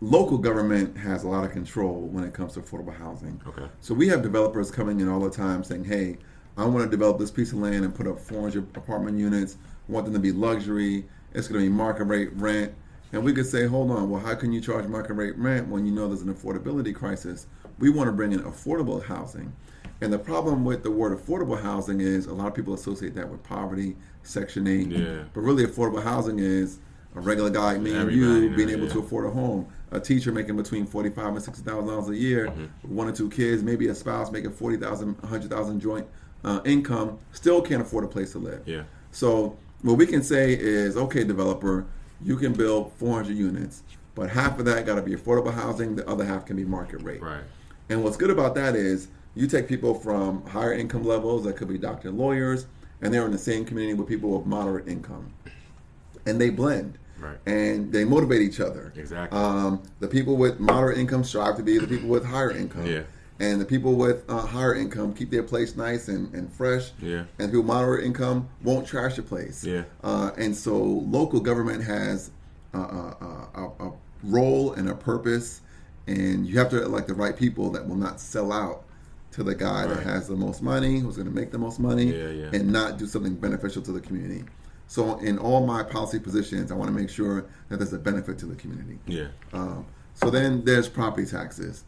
local 0.01 0.39
government 0.39 0.97
has 0.97 1.25
a 1.25 1.29
lot 1.29 1.45
of 1.45 1.51
control 1.51 2.03
when 2.03 2.23
it 2.25 2.35
comes 2.35 2.55
to 2.55 2.61
affordable 2.61 2.97
housing. 2.97 3.41
Okay. 3.49 3.67
So 3.81 3.95
we 3.95 4.07
have 4.09 4.23
developers 4.23 4.71
coming 4.71 5.01
in 5.01 5.09
all 5.09 5.21
the 5.21 5.31
time 5.31 5.65
saying, 5.65 5.85
"Hey, 5.85 6.19
I 6.57 6.65
want 6.67 6.85
to 6.85 6.91
develop 6.91 7.19
this 7.19 7.31
piece 7.31 7.53
of 7.53 7.59
land 7.59 7.85
and 7.85 7.95
put 7.95 8.07
up 8.07 8.19
400 8.19 8.77
apartment 8.77 9.19
units. 9.19 9.57
I 9.89 9.93
want 9.93 10.05
them 10.05 10.15
to 10.15 10.21
be 10.21 10.33
luxury. 10.33 11.05
It's 11.33 11.49
going 11.49 11.61
to 11.65 11.71
be 11.71 11.75
market 11.75 12.05
rate 12.05 12.31
rent." 12.35 12.75
And 13.13 13.25
we 13.25 13.33
could 13.33 13.47
say, 13.47 13.67
"Hold 13.67 13.91
on. 13.91 14.11
Well, 14.11 14.21
how 14.21 14.35
can 14.35 14.53
you 14.53 14.61
charge 14.61 14.87
market 14.87 15.15
rate 15.15 15.37
rent 15.39 15.69
when 15.69 15.87
you 15.87 15.93
know 15.93 16.09
there's 16.09 16.23
an 16.23 16.33
affordability 16.33 16.95
crisis?" 16.95 17.47
We 17.79 17.91
want 17.91 18.09
to 18.09 18.13
bring 18.13 18.33
in 18.33 18.41
affordable 18.41 19.03
housing. 19.03 19.53
And 20.01 20.13
the 20.13 20.19
problem 20.19 20.65
with 20.65 20.83
the 20.83 20.91
word 20.91 21.17
affordable 21.17 21.61
housing 21.61 22.01
is 22.01 22.27
a 22.27 22.35
lot 22.35 22.49
of 22.49 22.55
people 22.55 22.75
associate 22.75 23.15
that 23.15 23.29
with 23.29 23.43
poverty, 23.45 23.97
Section 24.25 24.67
8. 24.67 24.89
Yeah. 24.89 25.23
But 25.33 25.41
really, 25.43 25.65
affordable 25.65 26.03
housing 26.03 26.39
is 26.41 26.79
a 27.15 27.21
regular 27.21 27.51
guy 27.51 27.73
like 27.73 27.81
me 27.83 27.95
and 27.95 28.11
you 28.11 28.51
being 28.57 28.71
able 28.71 28.87
yeah. 28.87 28.93
to 28.95 28.99
afford 29.01 29.27
a 29.27 29.31
home. 29.31 29.67
A 29.91 30.01
teacher 30.01 30.33
making 30.33 30.57
between 30.57 30.87
forty-five 30.87 31.35
and 31.35 31.43
sixty 31.43 31.63
thousand 31.63 31.87
dollars 31.89 32.09
a 32.09 32.17
year, 32.17 32.47
Mm-hmm. 32.49 32.95
one 32.97 33.09
or 33.09 33.13
two 33.13 33.29
kids, 33.29 33.63
maybe 33.63 33.89
a 33.89 33.95
spouse 33.95 34.33
making 34.33 34.53
forty 34.53 34.77
thousand, 34.77 35.17
hundred 35.25 35.51
thousand 35.51 35.81
joint 35.81 36.07
uh, 36.45 36.61
income, 36.65 37.19
still 37.33 37.63
can't 37.63 37.83
afford 37.83 38.05
a 38.05 38.09
place 38.09 38.33
to 38.33 38.39
live. 38.39 38.63
Yeah. 38.67 38.83
So 39.11 39.57
what 39.83 39.97
we 39.99 40.07
can 40.07 40.23
say 40.23 40.53
is, 40.53 40.97
okay, 40.97 41.25
developer, 41.25 41.87
you 42.25 42.37
can 42.37 42.53
build 42.53 42.93
400 42.97 43.37
units, 43.37 43.83
but 44.15 44.31
half 44.31 44.59
of 44.59 44.65
that 44.67 44.87
got 44.87 44.97
to 44.97 45.03
be 45.03 45.15
affordable 45.15 45.53
housing. 45.53 45.97
The 45.97 46.09
other 46.09 46.25
half 46.25 46.47
can 46.47 46.57
be 46.57 46.65
market 46.65 47.03
rate. 47.03 47.23
Right. 47.23 47.43
And 47.89 48.03
what's 48.05 48.17
good 48.17 48.31
about 48.31 48.55
that 48.55 48.77
is 48.77 49.09
you 49.35 49.47
take 49.47 49.69
people 49.69 49.95
from 49.95 50.47
higher 50.47 50.73
income 50.73 51.05
levels 51.05 51.45
that 51.45 51.57
could 51.57 51.69
be 51.69 51.79
doctor 51.79 52.09
and 52.09 52.19
lawyers, 52.19 52.67
and 53.01 53.13
they're 53.13 53.25
in 53.25 53.33
the 53.33 53.39
same 53.39 53.65
community 53.65 53.95
with 53.95 54.09
people 54.09 54.37
with 54.37 54.47
moderate 54.47 54.87
income, 54.89 55.33
and 56.27 56.41
they 56.41 56.51
blend. 56.51 56.99
Right. 57.19 57.39
And 57.47 57.93
they 57.93 58.05
motivate 58.05 58.43
each 58.43 58.59
other. 58.59 58.93
Exactly. 58.97 59.39
Um, 59.39 59.83
the 60.01 60.09
people 60.09 60.37
with 60.37 60.59
moderate 60.59 60.99
income 60.99 61.23
strive 61.23 61.57
to 61.57 61.63
be 61.63 61.79
the 61.79 61.87
people 61.87 62.09
with 62.09 62.25
higher 62.25 62.51
income. 62.51 62.87
Yeah. 62.87 63.03
And 63.43 63.61
the 63.61 63.65
people 63.65 63.95
with 63.97 64.25
uh, 64.31 64.39
higher 64.47 64.75
income 64.75 65.13
keep 65.15 65.31
their 65.31 65.43
place 65.43 65.75
nice 65.77 66.07
and, 66.07 66.33
and 66.33 66.51
fresh. 66.53 66.93
Yeah. 67.01 67.25
And 67.41 67.49
people 67.49 67.63
with 67.63 67.67
moderate 67.67 68.05
income 68.05 68.49
won't 68.63 68.87
trash 68.87 69.17
the 69.17 69.23
place. 69.23 69.65
Yeah. 69.65 69.83
Uh, 70.05 70.31
and 70.39 70.57
so 70.57 70.77
local 70.81 71.41
government 71.41 71.83
has 71.83 72.31
a, 72.73 72.79
a, 72.79 73.17
a, 73.55 73.87
a 73.89 73.93
role 74.23 74.73
and 74.75 74.89
a 74.89 74.95
purpose, 74.95 75.61
and 76.07 76.47
you 76.47 76.57
have 76.59 76.71
to 76.71 76.83
elect 76.85 77.09
the 77.09 77.15
right 77.15 77.37
people 77.37 77.71
that 77.71 77.87
will 77.87 77.97
not 77.97 78.21
sell 78.21 78.53
out 78.53 78.85
to 79.33 79.43
the 79.43 79.55
guy 79.57 79.87
Right. 79.87 79.97
that 79.97 80.03
has 80.05 80.29
the 80.29 80.37
most 80.37 80.63
money, 80.63 81.01
who's 81.01 81.17
going 81.17 81.29
to 81.29 81.35
make 81.35 81.51
the 81.51 81.59
most 81.59 81.81
money, 81.81 82.05
Yeah, 82.17 82.29
yeah. 82.29 82.51
and 82.53 82.71
not 82.73 82.97
do 82.99 83.07
something 83.07 83.35
beneficial 83.35 83.83
to 83.83 83.93
the 83.93 84.01
community. 84.01 84.45
So 84.87 85.19
in 85.19 85.39
all 85.39 85.67
my 85.67 85.83
policy 85.83 86.21
positions, 86.21 86.71
I 86.71 86.75
want 86.77 86.89
to 86.91 86.97
make 86.97 87.09
sure 87.11 87.47
that 87.71 87.79
there's 87.79 87.93
a 87.95 87.99
benefit 87.99 88.39
to 88.41 88.47
the 88.47 88.55
community. 88.57 88.99
Yeah. 89.07 89.29
Um, 89.53 89.87
so 90.15 90.31
then 90.31 90.65
there's 90.65 90.89
property 90.89 91.27
taxes. 91.27 91.83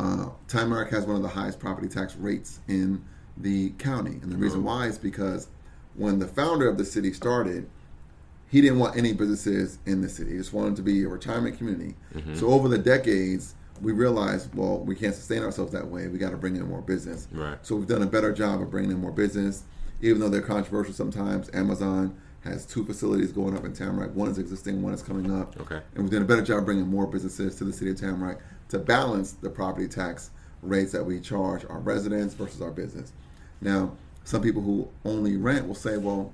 Uh, 0.00 0.30
Tamarac 0.48 0.88
has 0.88 1.04
one 1.04 1.16
of 1.16 1.22
the 1.22 1.28
highest 1.28 1.58
property 1.58 1.86
tax 1.86 2.16
rates 2.16 2.60
in 2.68 3.04
the 3.36 3.70
county, 3.72 4.18
and 4.22 4.32
the 4.32 4.36
reason 4.36 4.64
why 4.64 4.86
is 4.86 4.96
because 4.96 5.48
when 5.94 6.18
the 6.18 6.26
founder 6.26 6.66
of 6.68 6.78
the 6.78 6.84
city 6.84 7.12
started, 7.12 7.68
he 8.48 8.62
didn't 8.62 8.78
want 8.78 8.96
any 8.96 9.12
businesses 9.12 9.78
in 9.84 10.00
the 10.00 10.08
city. 10.08 10.32
He 10.32 10.38
just 10.38 10.54
wanted 10.54 10.76
to 10.76 10.82
be 10.82 11.04
a 11.04 11.08
retirement 11.08 11.58
community. 11.58 11.94
So 12.34 12.48
over 12.48 12.66
the 12.68 12.78
decades, 12.78 13.54
we 13.82 13.92
realized, 13.92 14.54
well, 14.54 14.78
we 14.78 14.94
can't 14.94 15.14
sustain 15.14 15.42
ourselves 15.42 15.72
that 15.72 15.86
way. 15.86 16.08
We 16.08 16.18
got 16.18 16.30
to 16.30 16.36
bring 16.36 16.56
in 16.56 16.66
more 16.66 16.80
business. 16.82 17.28
Right. 17.30 17.58
So 17.62 17.76
we've 17.76 17.86
done 17.86 18.02
a 18.02 18.06
better 18.06 18.32
job 18.32 18.62
of 18.62 18.70
bringing 18.70 18.90
in 18.90 19.00
more 19.00 19.12
business, 19.12 19.64
even 20.00 20.20
though 20.20 20.30
they're 20.30 20.40
controversial 20.40 20.94
sometimes. 20.94 21.50
Amazon 21.52 22.16
has 22.44 22.64
two 22.64 22.84
facilities 22.84 23.32
going 23.32 23.54
up 23.54 23.64
in 23.64 23.72
Tamarac. 23.72 24.12
One 24.12 24.30
is 24.30 24.38
existing, 24.38 24.82
one 24.82 24.94
is 24.94 25.02
coming 25.02 25.30
up. 25.30 25.60
Okay. 25.60 25.80
And 25.94 26.04
we've 26.04 26.10
done 26.10 26.22
a 26.22 26.26
better 26.26 26.42
job 26.42 26.64
bringing 26.64 26.86
more 26.86 27.06
businesses 27.06 27.56
to 27.56 27.64
the 27.64 27.72
city 27.72 27.90
of 27.90 27.96
Tamarac 27.96 28.38
to 28.70 28.78
balance 28.78 29.32
the 29.32 29.50
property 29.50 29.86
tax 29.88 30.30
rates 30.62 30.92
that 30.92 31.04
we 31.04 31.20
charge 31.20 31.64
our 31.68 31.80
residents 31.80 32.34
versus 32.34 32.60
our 32.60 32.70
business. 32.70 33.12
Now, 33.60 33.92
some 34.24 34.42
people 34.42 34.62
who 34.62 34.88
only 35.04 35.36
rent 35.36 35.66
will 35.66 35.74
say, 35.74 35.96
well, 35.96 36.32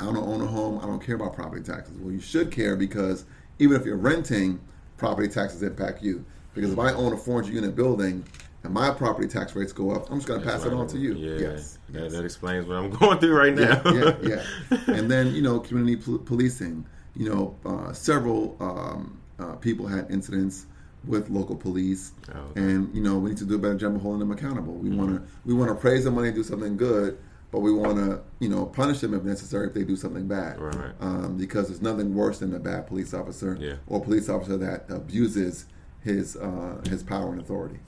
I 0.00 0.04
don't 0.04 0.16
own 0.16 0.40
a 0.40 0.46
home. 0.46 0.80
I 0.82 0.86
don't 0.86 1.04
care 1.04 1.14
about 1.14 1.34
property 1.34 1.62
taxes. 1.62 1.96
Well, 1.98 2.12
you 2.12 2.20
should 2.20 2.50
care 2.50 2.76
because 2.76 3.24
even 3.58 3.80
if 3.80 3.86
you're 3.86 3.96
renting, 3.96 4.60
property 4.96 5.28
taxes 5.28 5.62
impact 5.62 6.02
you. 6.02 6.24
Because 6.54 6.72
if 6.72 6.78
I 6.78 6.92
own 6.92 7.12
a 7.12 7.16
400 7.16 7.54
unit 7.54 7.76
building 7.76 8.24
and 8.64 8.74
my 8.74 8.90
property 8.90 9.28
tax 9.28 9.54
rates 9.54 9.72
go 9.72 9.92
up, 9.92 10.10
I'm 10.10 10.18
just 10.18 10.26
going 10.26 10.40
to 10.40 10.46
pass 10.46 10.64
it 10.64 10.72
on 10.72 10.88
to 10.88 10.98
you. 10.98 11.14
Yeah. 11.14 11.50
Yes. 11.50 11.78
That, 11.90 12.02
yes. 12.04 12.12
that 12.12 12.24
explains 12.24 12.66
what 12.66 12.76
I'm 12.78 12.90
going 12.98 13.18
through 13.18 13.36
right 13.36 13.54
now. 13.54 13.80
yeah, 13.84 14.16
yeah, 14.22 14.44
yeah. 14.70 14.78
And 14.94 15.10
then 15.10 15.32
you 15.34 15.42
know, 15.42 15.60
community 15.60 15.96
pol- 15.96 16.18
policing. 16.18 16.84
You 17.14 17.30
know, 17.30 17.56
uh, 17.64 17.92
several 17.92 18.56
um, 18.60 19.20
uh, 19.38 19.54
people 19.56 19.86
had 19.86 20.10
incidents 20.10 20.66
with 21.06 21.30
local 21.30 21.56
police, 21.56 22.12
Oh, 22.34 22.38
okay. 22.50 22.60
and 22.60 22.94
you 22.94 23.00
know, 23.02 23.18
we 23.18 23.30
need 23.30 23.38
to 23.38 23.44
do 23.46 23.54
a 23.54 23.58
better 23.58 23.76
job 23.76 23.94
of 23.94 24.02
holding 24.02 24.20
them 24.20 24.30
accountable. 24.32 24.74
We 24.74 24.90
want 24.90 25.10
to 25.16 25.22
we 25.44 25.54
want 25.54 25.70
to 25.70 25.74
praise 25.74 26.04
them 26.04 26.14
when 26.16 26.24
they 26.24 26.32
do 26.32 26.42
something 26.42 26.76
good, 26.76 27.18
but 27.50 27.60
we 27.60 27.72
want 27.72 27.96
to 27.98 28.20
you 28.40 28.48
know 28.48 28.66
punish 28.66 29.00
them 29.00 29.14
if 29.14 29.22
necessary 29.22 29.68
if 29.68 29.74
they 29.74 29.84
do 29.84 29.96
something 29.96 30.26
bad. 30.26 30.60
Right, 30.60 30.74
right. 30.74 30.92
Um, 31.00 31.36
because 31.36 31.68
there's 31.68 31.82
nothing 31.82 32.14
worse 32.14 32.40
than 32.40 32.52
a 32.54 32.58
bad 32.58 32.86
police 32.86 33.14
officer 33.14 33.56
Yeah. 33.60 33.74
or 33.86 34.00
a 34.00 34.04
police 34.04 34.28
officer 34.28 34.56
that 34.58 34.86
abuses 34.90 35.66
his 36.02 36.36
uh, 36.36 36.80
his 36.88 37.02
power 37.02 37.32
and 37.32 37.40
authority. 37.40 37.78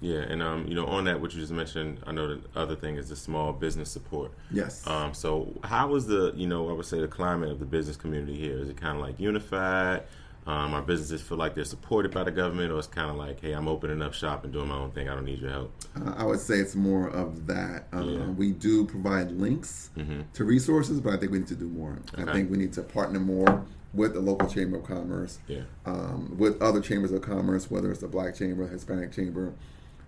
Yeah, 0.00 0.18
and 0.20 0.42
um, 0.42 0.66
you 0.68 0.74
know, 0.74 0.84
on 0.86 1.04
that, 1.04 1.22
what 1.22 1.32
you 1.32 1.40
just 1.40 1.52
mentioned, 1.52 2.00
I 2.06 2.12
know 2.12 2.28
the 2.36 2.40
other 2.54 2.76
thing 2.76 2.96
is 2.96 3.08
the 3.08 3.16
small 3.16 3.54
business 3.54 3.90
support. 3.90 4.30
Yes. 4.50 4.86
Um, 4.86 5.14
so 5.14 5.54
how 5.64 5.94
is 5.94 6.06
the, 6.06 6.34
you 6.36 6.46
know, 6.46 6.68
I 6.68 6.74
would 6.74 6.84
say 6.84 7.00
the 7.00 7.08
climate 7.08 7.50
of 7.50 7.60
the 7.60 7.64
business 7.64 7.96
community 7.96 8.36
here? 8.36 8.58
Is 8.58 8.68
it 8.68 8.76
kind 8.76 8.98
of 8.98 9.02
like 9.02 9.18
unified? 9.18 10.02
Um, 10.46 10.74
our 10.74 10.82
businesses 10.82 11.22
feel 11.22 11.38
like 11.38 11.56
they're 11.56 11.64
supported 11.64 12.12
by 12.12 12.22
the 12.22 12.30
government, 12.30 12.70
or 12.70 12.78
it's 12.78 12.86
kind 12.86 13.10
of 13.10 13.16
like, 13.16 13.40
hey, 13.40 13.50
I'm 13.52 13.66
opening 13.66 14.00
up 14.00 14.14
shop 14.14 14.44
and 14.44 14.52
doing 14.52 14.68
my 14.68 14.76
own 14.76 14.92
thing. 14.92 15.08
I 15.08 15.14
don't 15.16 15.24
need 15.24 15.40
your 15.40 15.50
help. 15.50 15.72
Uh, 15.96 16.14
I 16.16 16.24
would 16.24 16.38
say 16.38 16.58
it's 16.58 16.76
more 16.76 17.08
of 17.08 17.46
that. 17.48 17.88
Uh, 17.92 18.02
Yeah. 18.04 18.26
We 18.30 18.52
do 18.52 18.84
provide 18.86 19.32
links 19.32 19.90
Mhm. 19.96 20.24
to 20.34 20.44
resources, 20.44 21.00
but 21.00 21.12
I 21.14 21.16
think 21.16 21.32
we 21.32 21.38
need 21.38 21.48
to 21.48 21.56
do 21.56 21.66
more. 21.68 21.98
I 22.16 22.32
think 22.32 22.48
we 22.50 22.58
need 22.58 22.72
to 22.74 22.82
partner 22.82 23.18
more 23.18 23.64
with 23.92 24.14
the 24.14 24.20
local 24.20 24.46
chamber 24.48 24.76
of 24.76 24.84
commerce, 24.84 25.38
Yeah. 25.48 25.62
um, 25.84 26.36
with 26.38 26.60
other 26.62 26.80
chambers 26.80 27.10
of 27.10 27.22
commerce, 27.22 27.68
whether 27.68 27.90
it's 27.90 28.00
the 28.00 28.08
Black 28.08 28.36
Chamber, 28.36 28.68
Hispanic 28.68 29.10
Chamber. 29.10 29.52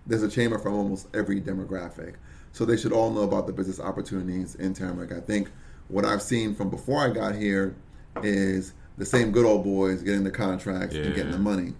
There's 0.07 0.23
a 0.23 0.29
chamber 0.29 0.57
from 0.57 0.73
almost 0.73 1.07
every 1.13 1.41
demographic, 1.41 2.13
so 2.53 2.63
they 2.63 2.77
should 2.77 2.93
all 2.93 3.11
know 3.11 3.23
about 3.23 3.45
the 3.45 3.51
business 3.53 3.79
opportunities 3.79 4.55
in 4.55 4.73
Tamarac. 4.73 5.11
I 5.11 5.19
think 5.19 5.49
what 5.89 6.05
I've 6.05 6.21
seen 6.21 6.55
from 6.55 6.69
before 6.69 7.01
I 7.01 7.09
got 7.09 7.35
here 7.35 7.75
is 8.23 8.73
the 8.99 9.05
same 9.05 9.31
good 9.31 9.45
old 9.45 9.63
boys 9.63 10.03
getting 10.03 10.23
the 10.23 10.31
contracts 10.31 10.93
and 10.95 11.15
getting 11.15 11.31
the 11.31 11.39
money. 11.39 11.73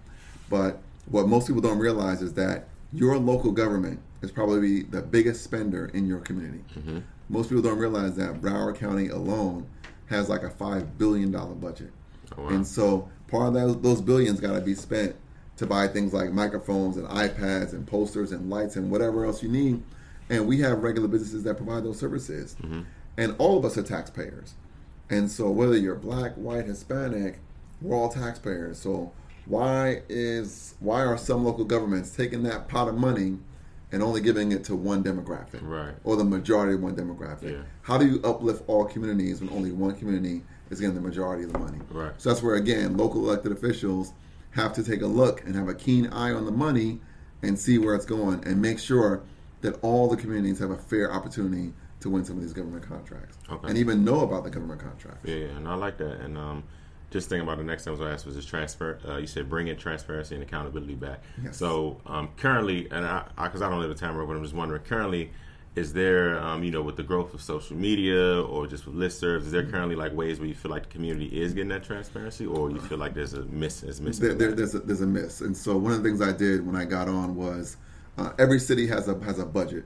But 0.50 0.80
what 1.12 1.28
most 1.28 1.46
people 1.48 1.62
don't 1.62 1.78
realize 1.78 2.22
is 2.24 2.34
that 2.34 2.68
your 2.92 3.18
local 3.18 3.52
government 3.52 4.00
is 4.24 4.32
probably 4.32 4.82
the 4.84 5.02
biggest 5.02 5.44
spender 5.44 5.92
in 5.94 6.08
your 6.08 6.20
community. 6.20 6.64
Mm-hmm. 6.78 7.00
Most 7.30 7.50
people 7.50 7.62
don't 7.62 7.78
realize 7.78 8.16
that 8.16 8.42
Broward 8.42 8.76
County 8.78 9.10
alone 9.10 9.68
has 10.08 10.28
like 10.30 10.42
a 10.44 10.50
five 10.50 10.98
billion 10.98 11.32
dollar 11.32 11.54
budget, 11.54 11.92
Oh, 12.38 12.42
wow. 12.44 12.50
and 12.50 12.66
so 12.66 13.08
part 13.28 13.50
of 13.50 13.54
those, 13.54 13.82
those 13.82 14.02
billions 14.02 14.40
got 14.40 14.54
to 14.54 14.62
be 14.62 14.74
spent 14.74 15.16
to 15.58 15.68
buy 15.68 15.88
things 15.88 16.14
like 16.14 16.32
microphones 16.32 16.98
and 16.98 17.08
iPads 17.08 17.74
and 17.74 17.86
posters 17.86 18.32
and 18.32 18.50
lights 18.50 18.76
and 18.76 18.90
whatever 18.90 19.26
else 19.26 19.44
you 19.44 19.50
need. 19.50 19.84
And 20.32 20.48
we 20.48 20.60
have 20.62 20.82
regular 20.84 21.08
businesses 21.08 21.44
that 21.44 21.58
provide 21.58 21.84
those 21.84 22.00
services, 22.00 22.56
and 23.18 23.36
all 23.40 23.58
of 23.58 23.66
us 23.66 23.78
are 23.78 23.84
taxpayers. 23.84 24.54
And 25.10 25.30
so 25.30 25.50
whether 25.50 25.76
you're 25.78 25.96
black, 25.96 26.36
white, 26.36 26.66
Hispanic, 26.66 27.40
we're 27.82 27.96
all 27.96 28.10
taxpayers. 28.10 28.80
So 28.80 29.12
why 29.46 30.04
is 30.08 30.76
why 30.80 31.04
are 31.04 31.18
some 31.18 31.44
local 31.44 31.66
governments 31.66 32.16
taking 32.16 32.44
that 32.44 32.68
pot 32.68 32.88
of 32.88 32.96
money 32.96 33.40
and 33.92 34.04
only 34.04 34.22
giving 34.22 34.52
it 34.52 34.64
to 34.66 34.76
one 34.76 35.04
demographic? 35.04 35.60
Right. 35.62 35.96
Or 36.04 36.16
the 36.16 36.24
majority 36.24 36.76
of 36.76 36.82
one 36.82 36.96
demographic. 36.96 37.54
Yeah. 37.54 37.62
How 37.82 37.98
do 37.98 38.08
you 38.08 38.22
uplift 38.24 38.64
all 38.68 38.86
communities 38.86 39.42
when 39.42 39.50
only 39.50 39.72
one 39.72 39.96
community 39.96 40.44
is 40.70 40.80
getting 40.80 40.96
the 40.96 41.02
majority 41.02 41.44
of 41.44 41.54
the 41.54 41.60
money? 41.60 41.80
Right. 41.90 42.14
So 42.18 42.30
that's 42.30 42.44
where 42.44 42.56
again 42.56 42.96
local 42.96 43.28
elected 43.28 43.52
officials 43.52 44.14
have 44.52 44.74
to 44.74 44.84
take 44.84 45.02
a 45.02 45.08
look 45.08 45.44
and 45.46 45.56
have 45.56 45.68
a 45.68 45.76
keen 45.76 46.08
eye 46.08 46.32
on 46.32 46.46
the 46.46 46.52
money 46.52 47.00
and 47.42 47.58
see 47.58 47.78
where 47.78 47.96
it's 47.96 48.06
going 48.06 48.44
and 48.46 48.62
make 48.62 48.80
sure 48.80 49.24
that 49.62 49.78
all 49.82 50.08
the 50.08 50.18
communities 50.18 50.60
have 50.60 50.72
a 50.72 50.78
fair 50.78 51.12
opportunity 51.12 51.74
to 52.02 52.10
win 52.10 52.24
some 52.24 52.38
of 52.38 52.42
these 52.42 52.54
government 52.54 52.88
contracts 52.88 53.38
Okay. 53.50 53.68
and 53.68 53.78
even 53.78 54.04
know 54.04 54.22
about 54.22 54.44
the 54.44 54.50
government 54.50 54.82
contracts. 54.82 55.28
Yeah, 55.28 55.36
yeah, 55.36 55.48
and 55.58 55.68
I 55.68 55.76
like 55.76 55.98
that. 55.98 56.22
And 56.22 56.38
um, 56.38 56.64
just 57.12 57.30
thinking 57.30 57.48
about 57.48 57.58
the 57.58 57.64
next 57.64 57.84
thing 57.84 57.90
I 57.90 57.92
was 57.92 58.00
going 58.00 58.10
to 58.10 58.14
ask 58.14 58.26
was 58.26 58.36
this 58.36 58.46
transfer. 58.46 59.00
Uh, 59.08 59.18
you 59.18 59.28
said 59.28 59.50
bringing 59.50 59.76
transparency 59.76 60.36
and 60.36 60.44
accountability 60.44 60.96
back. 60.96 61.22
Yes. 61.44 61.58
So 61.58 62.00
um, 62.06 62.30
currently, 62.38 62.88
and 62.92 63.06
I, 63.06 63.26
because 63.44 63.62
I, 63.62 63.70
don't 63.70 63.80
live 63.80 63.92
in 63.92 63.98
Tamarac, 63.98 64.28
but 64.28 64.36
I'm 64.36 64.44
just 64.44 64.56
wondering, 64.56 64.82
currently, 64.84 65.32
is 65.76 65.94
there, 65.94 66.40
um, 66.40 66.64
you 66.64 66.72
know, 66.72 66.82
with 66.82 66.96
the 66.96 67.04
growth 67.04 67.34
of 67.34 67.42
social 67.42 67.76
media 67.76 68.42
or 68.42 68.68
just 68.68 68.86
with 68.86 68.96
listservs, 68.96 69.42
is 69.42 69.52
there 69.52 69.66
currently 69.66 69.96
like 69.96 70.14
ways 70.14 70.40
where 70.40 70.48
you 70.48 70.56
feel 70.56 70.72
like 70.72 70.84
the 70.84 70.90
community 70.90 71.28
is 71.28 71.54
getting 71.54 71.70
that 71.70 71.84
transparency, 71.84 72.46
or 72.46 72.72
you 72.72 72.80
feel 72.80 72.98
like 72.98 73.14
there's 73.14 73.34
a 73.34 73.44
miss, 73.46 73.84
is 73.84 74.02
missing? 74.02 74.26
there, 74.26 74.34
there, 74.34 74.52
there's 74.52 74.76
a, 74.76 74.80
there's 74.80 75.02
a 75.02 75.08
miss. 75.08 75.42
And 75.42 75.56
so 75.56 75.78
one 75.78 75.92
of 75.92 76.02
the 76.02 76.10
things 76.10 76.22
I 76.22 76.32
did 76.32 76.66
when 76.66 76.76
I 76.76 76.86
got 76.86 77.08
on 77.08 77.36
was 77.36 77.78
uh, 78.20 78.34
every 78.38 78.60
city 78.60 78.86
has 78.88 79.08
a 79.08 79.18
has 79.24 79.40
a 79.40 79.46
budget, 79.46 79.86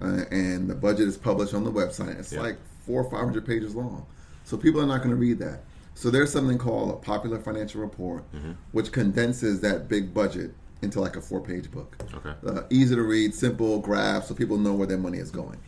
uh, 0.00 0.24
and 0.30 0.68
the 0.68 0.74
budget 0.74 1.08
is 1.08 1.16
published 1.16 1.54
on 1.54 1.64
the 1.64 1.72
website. 1.72 2.18
It's 2.18 2.32
Yeah. 2.32 2.40
like 2.42 2.58
four 2.86 3.02
or 3.02 3.10
five 3.10 3.20
hundred 3.24 3.44
pages 3.46 3.74
long, 3.74 4.06
so 4.44 4.56
people 4.56 4.80
are 4.80 4.86
not 4.86 4.98
going 4.98 5.10
to 5.10 5.16
read 5.16 5.38
that. 5.40 5.64
So 5.94 6.10
there's 6.10 6.32
something 6.32 6.58
called 6.58 6.90
a 6.90 6.96
popular 6.96 7.38
financial 7.38 7.80
report, 7.80 8.24
which 8.72 8.90
condenses 8.90 9.60
that 9.60 9.88
big 9.88 10.12
budget 10.12 10.52
into 10.82 11.00
like 11.00 11.16
a 11.16 11.20
four 11.20 11.40
page 11.40 11.70
book. 11.70 11.96
Okay. 12.14 12.34
Uh, 12.46 12.62
easy 12.70 12.94
to 12.94 13.02
read, 13.02 13.34
simple 13.34 13.78
graphs, 13.78 14.28
so 14.28 14.34
people 14.34 14.58
know 14.58 14.74
where 14.74 14.86
their 14.88 14.98
money 14.98 15.18
is 15.18 15.30
going. 15.30 15.58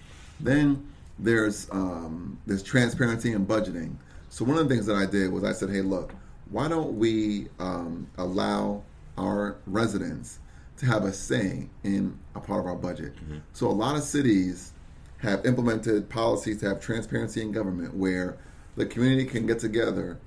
Then 0.41 0.87
there's 1.19 1.69
um, 1.71 2.39
there's 2.47 2.63
transparency 2.63 3.33
and 3.33 3.47
budgeting. 3.47 3.95
So 4.31 4.45
one 4.45 4.59
of 4.59 4.69
the 4.69 4.75
things 4.75 4.87
that 4.87 4.97
I 4.97 5.07
did 5.07 5.33
was 5.33 5.45
I 5.45 5.53
said, 5.53 5.71
hey, 5.71 5.81
look, 5.81 6.13
why 6.51 6.69
don't 6.69 6.99
we 6.99 7.49
um, 7.59 8.07
allow 8.19 8.83
our 9.17 9.57
residents 9.67 10.41
to 10.79 10.87
have 10.87 11.05
a 11.05 11.13
say 11.13 11.69
in 11.85 12.19
a 12.35 12.41
part 12.41 12.61
of 12.61 12.67
our 12.67 12.77
budget? 12.77 13.15
So 13.53 13.69
a 13.69 13.73
lot 13.73 13.97
of 13.97 14.03
cities 14.03 14.73
have 15.19 15.47
implemented 15.47 16.09
policies 16.09 16.61
to 16.61 16.69
have 16.69 16.81
transparency 16.81 17.41
in 17.41 17.53
government 17.53 17.95
where 17.95 18.37
the 18.77 18.85
community 18.87 19.25
can 19.25 19.47
get 19.47 19.59
together 19.59 20.19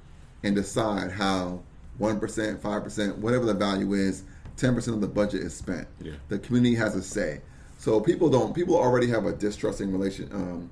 and 0.43 0.55
decide 0.55 1.12
how 1.12 1.62
1%, 1.99 2.19
5%, 2.59 3.17
whatever 3.17 3.45
the 3.45 3.53
value 3.53 3.93
is, 3.93 4.23
10% 4.57 4.88
of 4.89 5.01
the 5.01 5.07
budget 5.07 5.41
is 5.41 5.53
spent. 5.53 5.88
Yeah. 6.01 6.13
The 6.29 6.39
community 6.39 6.75
has 6.75 6.95
a 6.95 7.03
say. 7.03 7.41
So 7.77 7.99
people 8.01 8.29
don't, 8.29 8.53
people 8.53 8.75
already 8.75 9.07
have 9.07 9.25
a 9.25 9.31
distrusting 9.31 9.91
relation, 9.91 10.29
um, 10.33 10.69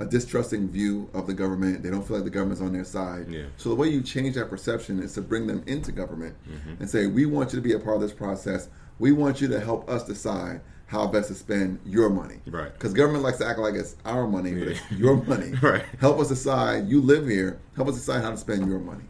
a 0.00 0.04
distrusting 0.06 0.68
view 0.68 1.08
of 1.12 1.26
the 1.26 1.34
government. 1.34 1.82
They 1.82 1.90
don't 1.90 2.06
feel 2.06 2.16
like 2.16 2.24
the 2.24 2.30
government's 2.30 2.62
on 2.62 2.72
their 2.72 2.84
side. 2.84 3.26
Yeah. 3.28 3.44
So 3.56 3.68
the 3.68 3.74
way 3.74 3.88
you 3.88 4.02
change 4.02 4.34
that 4.36 4.48
perception 4.48 5.00
is 5.00 5.12
to 5.14 5.22
bring 5.22 5.46
them 5.46 5.62
into 5.66 5.92
government 5.92 6.36
and 6.80 6.88
say, 6.88 7.06
we 7.06 7.26
want 7.26 7.52
you 7.52 7.58
to 7.58 7.62
be 7.62 7.74
a 7.74 7.78
part 7.78 7.96
of 7.96 8.02
this 8.02 8.12
process. 8.12 8.68
We 8.98 9.12
want 9.12 9.40
you 9.40 9.48
to 9.48 9.60
help 9.60 9.88
us 9.88 10.04
decide 10.04 10.60
how 10.86 11.06
best 11.06 11.28
to 11.28 11.34
spend 11.34 11.78
your 11.84 12.08
money. 12.08 12.36
Right. 12.46 12.72
Because 12.72 12.94
government 12.94 13.22
likes 13.22 13.38
to 13.38 13.46
act 13.46 13.58
like 13.58 13.74
it's 13.74 13.94
our 14.04 14.26
money, 14.26 14.52
but 14.54 14.60
Yeah. 14.68 14.70
it's 14.70 14.92
your 14.92 15.16
money. 15.22 15.52
Right. 15.62 15.84
Help 16.00 16.18
us 16.18 16.28
decide. 16.28 16.88
You 16.88 17.00
live 17.02 17.26
here. 17.28 17.58
Help 17.76 17.88
us 17.88 17.94
decide 17.96 18.22
how 18.22 18.30
to 18.30 18.36
spend 18.38 18.66
your 18.68 18.78
money. 18.78 19.04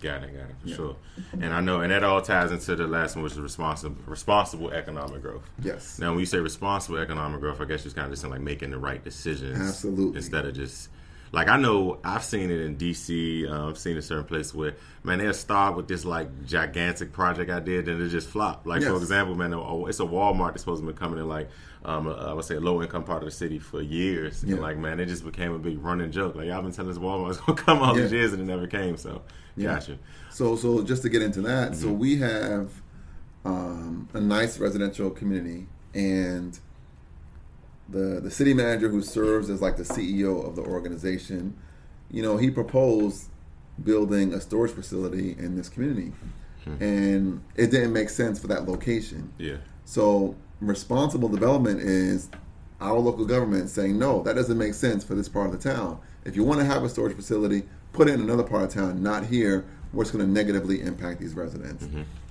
Got 0.00 0.24
it, 0.24 0.32
got 0.36 0.50
it, 0.50 0.56
for 0.62 0.68
sure. 0.68 0.96
And 1.32 1.52
I 1.54 1.60
know, 1.60 1.80
and 1.80 1.92
that 1.92 2.02
all 2.02 2.20
ties 2.22 2.50
into 2.50 2.74
the 2.74 2.88
last 2.88 3.14
one, 3.14 3.22
which 3.22 3.34
is 3.34 3.40
responsible, 3.40 3.96
responsible 4.06 4.70
economic 4.72 5.22
growth. 5.22 5.42
Yes. 5.62 5.98
Now, 6.00 6.10
when 6.10 6.18
you 6.20 6.26
say 6.26 6.38
responsible 6.38 6.98
economic 6.98 7.40
growth, 7.40 7.60
I 7.60 7.66
guess 7.66 7.84
you're 7.84 7.94
kind 7.94 8.06
of 8.06 8.12
just 8.12 8.24
in 8.24 8.30
like 8.30 8.40
making 8.40 8.70
the 8.72 8.78
right 8.78 9.02
decisions, 9.04 9.60
Absolutely. 9.60 10.16
instead 10.16 10.44
of 10.44 10.54
just 10.54 10.88
Like 11.32 11.48
I 11.48 11.56
know 11.56 11.98
I've 12.04 12.22
seen 12.24 12.50
it 12.50 12.60
in 12.60 12.76
DC. 12.76 13.50
Uh, 13.50 13.68
I've 13.68 13.78
seen 13.78 13.96
a 13.96 14.02
certain 14.02 14.24
place 14.24 14.54
where 14.54 14.74
man 15.02 15.18
they'll 15.18 15.32
start 15.32 15.76
with 15.76 15.88
this 15.88 16.04
like 16.04 16.28
gigantic 16.44 17.10
project 17.12 17.50
I 17.50 17.58
did 17.58 17.88
and 17.88 18.02
it 18.02 18.08
just 18.10 18.28
flopped. 18.28 18.66
Like 18.66 18.82
Yes. 18.82 18.90
for 18.90 18.96
example, 18.98 19.34
man, 19.34 19.52
it's 19.88 19.98
a 20.00 20.04
Walmart 20.04 20.48
that's 20.50 20.60
supposed 20.62 20.82
to 20.82 20.86
be 20.86 20.92
coming 20.92 21.18
in 21.18 21.28
like 21.28 21.48
um, 21.84 22.06
I 22.08 22.32
would 22.34 22.44
say 22.44 22.56
a 22.56 22.60
low 22.60 22.80
income 22.82 23.02
part 23.04 23.22
of 23.22 23.28
the 23.28 23.34
city 23.34 23.58
for 23.58 23.80
years. 23.82 24.44
Yeah. 24.44 24.52
And 24.54 24.62
like 24.62 24.76
man, 24.76 25.00
it 25.00 25.06
just 25.06 25.24
became 25.24 25.52
a 25.54 25.58
big 25.58 25.82
running 25.82 26.12
joke. 26.12 26.34
Like 26.36 26.50
I've 26.50 26.62
been 26.62 26.72
telling 26.72 26.90
this 26.90 26.98
Walmart's 26.98 27.38
gonna 27.38 27.60
come 27.60 27.78
all 27.78 27.94
these 27.94 28.12
years 28.12 28.32
and 28.34 28.42
it 28.42 28.44
never 28.44 28.66
came. 28.66 28.96
So 28.98 29.22
Yeah. 29.56 29.74
gotcha. 29.74 29.98
So, 30.30 30.56
so 30.56 30.82
just 30.82 31.02
to 31.02 31.08
get 31.08 31.22
into 31.22 31.40
that, 31.42 31.72
Mm-hmm. 31.72 31.80
so 31.82 31.92
we 31.92 32.16
have 32.18 32.70
um, 33.44 34.08
a 34.14 34.20
nice 34.20 34.58
residential 34.58 35.10
community, 35.10 35.66
and 35.94 36.58
the 37.88 38.20
the 38.22 38.30
city 38.30 38.54
manager 38.54 38.88
who 38.88 39.02
serves 39.02 39.50
as 39.50 39.60
like 39.60 39.76
the 39.76 39.82
CEO 39.82 40.46
of 40.46 40.56
the 40.56 40.62
organization, 40.62 41.54
you 42.10 42.22
know, 42.22 42.36
he 42.36 42.50
proposed 42.50 43.28
building 43.82 44.32
a 44.34 44.40
storage 44.40 44.72
facility 44.72 45.34
in 45.38 45.56
this 45.56 45.68
community, 45.68 46.12
Hmm. 46.64 46.82
and 46.82 47.42
it 47.56 47.70
didn't 47.70 47.92
make 47.92 48.08
sense 48.10 48.38
for 48.38 48.46
that 48.48 48.68
location. 48.68 49.32
Yeah. 49.38 49.56
So 49.84 50.36
responsible 50.60 51.28
development 51.28 51.80
is 51.80 52.28
our 52.80 52.98
local 52.98 53.24
government 53.24 53.68
saying, 53.70 53.98
no, 53.98 54.22
that 54.22 54.34
doesn't 54.36 54.58
make 54.58 54.74
sense 54.74 55.02
for 55.04 55.14
this 55.14 55.28
part 55.28 55.46
of 55.52 55.60
the 55.60 55.70
town. 55.70 55.98
If 56.24 56.36
you 56.36 56.44
want 56.44 56.60
to 56.60 56.66
have 56.66 56.84
a 56.84 56.88
storage 56.88 57.16
facility, 57.16 57.64
put 57.92 58.08
it 58.08 58.14
in 58.14 58.20
another 58.20 58.44
part 58.44 58.62
of 58.64 58.70
town, 58.70 59.02
not 59.02 59.26
here, 59.26 59.64
where 59.90 60.02
it's 60.02 60.10
going 60.10 60.24
to 60.24 60.30
negatively 60.30 60.80
impact 60.82 61.20
these 61.20 61.34
residents. 61.34 61.84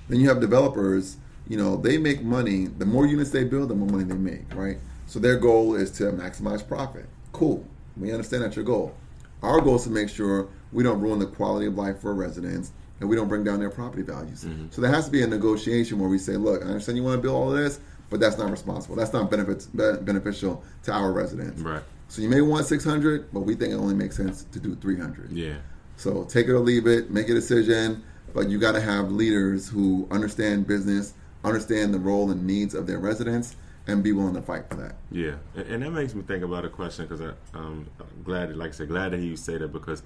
Then 0.07 0.19
you 0.19 0.27
have 0.29 0.39
developers, 0.39 1.17
you 1.47 1.57
know, 1.57 1.75
they 1.75 1.97
make 1.97 2.23
money. 2.23 2.67
The 2.67 2.85
more 2.85 3.05
units 3.05 3.31
they 3.31 3.43
build, 3.43 3.69
the 3.69 3.75
more 3.75 3.87
money 3.89 4.03
they 4.05 4.15
make, 4.15 4.53
right? 4.55 4.77
So 5.11 5.19
their 5.19 5.35
goal 5.35 5.75
is 5.75 5.91
to 5.97 6.03
maximize 6.03 6.65
profit. 6.65 7.05
Cool. 7.33 7.65
We 7.97 8.13
understand 8.13 8.43
that's 8.43 8.55
your 8.55 8.63
goal. 8.63 8.95
Our 9.43 9.59
goal 9.59 9.75
is 9.75 9.83
to 9.83 9.89
make 9.89 10.07
sure 10.07 10.47
we 10.71 10.83
don't 10.83 11.01
ruin 11.01 11.19
the 11.19 11.25
quality 11.25 11.65
of 11.65 11.75
life 11.75 11.99
for 11.99 12.11
our 12.11 12.13
residents 12.13 12.71
and 13.01 13.09
we 13.09 13.17
don't 13.17 13.27
bring 13.27 13.43
down 13.43 13.59
their 13.59 13.69
property 13.69 14.03
values. 14.03 14.45
Mm-hmm. 14.45 14.67
So 14.69 14.79
there 14.79 14.89
has 14.89 15.07
to 15.07 15.11
be 15.11 15.21
a 15.21 15.27
negotiation 15.27 15.99
where 15.99 16.07
we 16.07 16.17
say, 16.17 16.37
look, 16.37 16.63
I 16.63 16.67
understand 16.67 16.97
you 16.97 17.03
want 17.03 17.17
to 17.17 17.21
build 17.21 17.35
all 17.35 17.51
of 17.51 17.57
this, 17.57 17.81
but 18.09 18.21
that's 18.21 18.37
not 18.37 18.51
responsible. 18.51 18.95
That's 18.95 19.11
not 19.11 19.29
benefits, 19.29 19.65
be- 19.65 19.97
beneficial 19.99 20.63
to 20.83 20.93
our 20.93 21.11
residents. 21.11 21.59
Right. 21.59 21.83
So 22.07 22.21
you 22.21 22.29
may 22.29 22.39
want 22.39 22.65
600, 22.67 23.33
but 23.33 23.41
we 23.41 23.55
think 23.55 23.73
it 23.73 23.75
only 23.75 23.95
makes 23.95 24.15
sense 24.15 24.45
to 24.45 24.61
do 24.61 24.75
300. 24.75 25.33
Yeah. 25.33 25.55
So 25.97 26.23
take 26.23 26.47
it 26.47 26.51
or 26.51 26.59
leave 26.59 26.87
it, 26.87 27.11
make 27.11 27.27
a 27.27 27.33
decision, 27.33 28.01
but 28.33 28.47
you 28.47 28.57
got 28.59 28.75
to 28.75 28.81
have 28.81 29.11
leaders 29.11 29.67
who 29.67 30.07
understand 30.09 30.67
business, 30.67 31.15
understand 31.43 31.93
the 31.93 31.99
role 31.99 32.31
and 32.31 32.47
needs 32.47 32.73
of 32.73 32.87
their 32.87 32.99
residents, 32.99 33.57
and 33.87 34.03
be 34.03 34.11
willing 34.11 34.35
to 34.35 34.41
fight 34.41 34.69
for 34.69 34.75
that. 34.75 34.95
Yeah, 35.11 35.35
and, 35.55 35.67
and 35.67 35.83
that 35.83 35.91
makes 35.91 36.13
me 36.13 36.21
think 36.21 36.43
about 36.43 36.65
a 36.65 36.69
question 36.69 37.07
because 37.07 37.21
um, 37.53 37.87
I'm 37.99 38.23
glad, 38.23 38.49
that, 38.49 38.57
like 38.57 38.69
I 38.69 38.73
said, 38.73 38.87
glad 38.87 39.11
that 39.11 39.19
you 39.19 39.35
say 39.35 39.57
that 39.57 39.71
because 39.71 40.03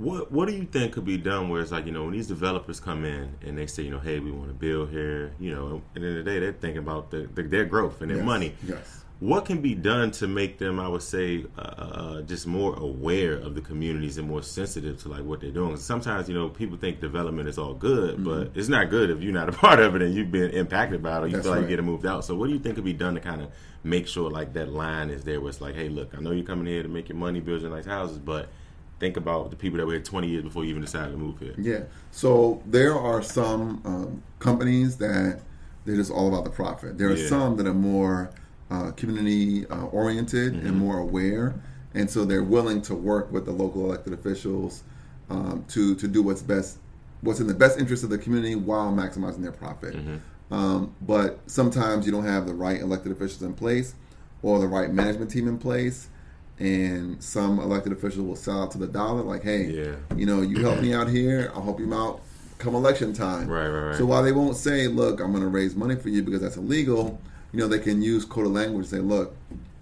what 0.00 0.30
what 0.32 0.48
do 0.48 0.54
you 0.54 0.64
think 0.64 0.92
could 0.94 1.04
be 1.04 1.16
done 1.18 1.48
where 1.48 1.60
it's 1.60 1.72
like 1.72 1.86
you 1.86 1.92
know 1.92 2.04
when 2.04 2.12
these 2.12 2.28
developers 2.28 2.80
come 2.80 3.04
in 3.04 3.34
and 3.46 3.58
they 3.58 3.66
say 3.66 3.82
you 3.82 3.90
know 3.90 3.98
hey 4.00 4.18
we 4.20 4.30
want 4.30 4.48
to 4.48 4.54
build 4.54 4.90
here 4.90 5.32
you 5.38 5.54
know 5.54 5.82
at 5.94 6.00
the 6.02 6.08
end 6.08 6.18
of 6.18 6.24
the 6.24 6.30
day 6.30 6.38
they're 6.38 6.52
thinking 6.52 6.78
about 6.78 7.10
the, 7.10 7.28
the, 7.34 7.42
their 7.42 7.64
growth 7.64 8.00
and 8.00 8.10
their 8.10 8.18
Yes, 8.18 8.26
money. 8.26 8.54
Yes. 8.66 9.04
What 9.20 9.44
can 9.44 9.60
be 9.60 9.74
done 9.74 10.12
to 10.12 10.26
make 10.26 10.56
them, 10.56 10.80
I 10.80 10.88
would 10.88 11.02
say, 11.02 11.44
uh, 11.58 11.60
uh, 11.60 12.22
just 12.22 12.46
more 12.46 12.74
aware 12.76 13.34
of 13.34 13.54
the 13.54 13.60
communities 13.60 14.16
and 14.16 14.26
more 14.26 14.42
sensitive 14.42 14.96
to 15.02 15.10
like 15.10 15.24
what 15.24 15.42
they're 15.42 15.50
doing? 15.50 15.76
Sometimes 15.76 16.26
you 16.26 16.34
know 16.34 16.48
people 16.48 16.78
think 16.78 17.00
development 17.00 17.46
is 17.46 17.58
all 17.58 17.74
good, 17.74 18.14
Mm-hmm. 18.14 18.24
but 18.24 18.52
it's 18.58 18.68
not 18.70 18.88
good 18.88 19.10
if 19.10 19.20
you're 19.22 19.34
not 19.34 19.50
a 19.50 19.52
part 19.64 19.78
of 19.78 19.94
it 19.94 20.00
and 20.00 20.14
you've 20.14 20.32
been 20.32 20.50
impacted 20.52 21.02
by 21.02 21.18
it 21.18 21.20
or 21.24 21.26
you 21.26 21.32
That's 21.34 21.44
feel 21.44 21.52
like 21.52 21.56
right. 21.58 21.68
you're 21.68 21.76
getting 21.76 21.84
moved 21.92 22.06
out. 22.06 22.24
So 22.24 22.34
what 22.34 22.46
do 22.46 22.54
you 22.54 22.58
think 22.60 22.76
could 22.76 22.84
be 22.84 22.94
done 22.94 23.12
to 23.14 23.20
kind 23.20 23.42
of 23.42 23.50
make 23.84 24.08
sure 24.08 24.30
like 24.30 24.54
that 24.54 24.70
line 24.70 25.10
is 25.10 25.22
there 25.24 25.38
where 25.38 25.50
it's 25.50 25.60
like, 25.60 25.74
hey, 25.74 25.90
look, 25.90 26.14
I 26.16 26.20
know 26.22 26.30
you're 26.30 26.44
coming 26.46 26.66
here 26.66 26.82
to 26.82 26.88
make 26.88 27.10
your 27.10 27.18
money, 27.18 27.40
build 27.40 27.60
your 27.60 27.70
nice 27.70 27.84
houses, 27.86 28.18
but 28.18 28.48
think 29.00 29.16
about 29.16 29.50
the 29.50 29.56
people 29.56 29.78
that 29.78 29.86
were 29.86 29.94
here 29.94 30.02
20 30.02 30.28
years 30.28 30.44
before 30.44 30.62
you 30.62 30.70
even 30.70 30.82
decided 30.82 31.10
to 31.10 31.16
move 31.16 31.38
here. 31.40 31.54
Yeah. 31.58 31.80
So 32.12 32.62
there 32.66 32.94
are 32.96 33.22
some 33.22 33.80
um, 33.84 34.22
companies 34.38 34.98
that 34.98 35.40
they're 35.84 35.96
just 35.96 36.12
all 36.12 36.28
about 36.28 36.44
the 36.44 36.50
profit. 36.50 36.98
There 36.98 37.08
are 37.08 37.16
Yeah. 37.16 37.28
some 37.28 37.56
that 37.56 37.66
are 37.66 37.74
more 37.74 38.30
uh, 38.70 38.92
community 38.92 39.66
uh, 39.66 39.86
oriented 39.86 40.54
and 40.54 40.76
more 40.76 40.98
aware, 40.98 41.54
and 41.94 42.08
so 42.08 42.24
they're 42.24 42.44
willing 42.44 42.80
to 42.82 42.94
work 42.94 43.32
with 43.32 43.44
the 43.46 43.50
local 43.50 43.84
elected 43.84 44.12
officials 44.12 44.84
um, 45.28 45.64
to 45.68 45.96
to 45.96 46.06
do 46.06 46.22
what's 46.22 46.42
best, 46.42 46.78
what's 47.22 47.40
in 47.40 47.48
the 47.48 47.54
best 47.54 47.80
interest 47.80 48.04
of 48.04 48.10
the 48.10 48.18
community 48.18 48.54
while 48.54 48.92
maximizing 48.92 49.42
their 49.42 49.50
profit. 49.50 49.96
Um, 50.52 50.94
but 51.00 51.38
sometimes 51.46 52.06
you 52.06 52.12
don't 52.12 52.24
have 52.24 52.46
the 52.46 52.54
right 52.54 52.80
elected 52.80 53.10
officials 53.12 53.42
in 53.42 53.54
place 53.54 53.94
or 54.42 54.58
the 54.60 54.66
right 54.68 54.92
management 54.92 55.30
team 55.32 55.48
in 55.48 55.58
place. 55.58 56.08
And 56.60 57.22
some 57.22 57.58
elected 57.58 57.92
officials 57.92 58.26
will 58.26 58.36
sell 58.36 58.62
out 58.62 58.70
to 58.72 58.78
the 58.78 58.86
dollar, 58.86 59.22
like, 59.22 59.42
"Hey, 59.42 59.64
Yeah. 59.70 59.94
you 60.16 60.26
know, 60.26 60.42
you 60.42 60.58
help 60.62 60.80
me 60.82 60.92
out 60.92 61.08
here, 61.08 61.50
I'll 61.54 61.62
help 61.62 61.80
you 61.80 61.92
out 61.94 62.20
come 62.58 62.74
election 62.74 63.14
time. 63.14 63.48
Right, 63.48 63.66
right, 63.68 63.86
right. 63.88 63.96
So 63.96 64.04
while 64.04 64.22
they 64.22 64.32
won't 64.32 64.54
say, 64.54 64.86
look, 64.86 65.18
I'm 65.20 65.30
going 65.30 65.42
to 65.42 65.48
raise 65.48 65.74
money 65.74 65.96
for 65.96 66.10
you 66.10 66.22
because 66.22 66.42
that's 66.42 66.58
illegal, 66.58 67.18
you 67.52 67.58
know, 67.58 67.66
they 67.66 67.78
can 67.78 68.02
use 68.02 68.26
code 68.26 68.44
of 68.44 68.52
language 68.52 68.80
and 68.84 68.86
say, 68.86 68.98
look, 68.98 69.34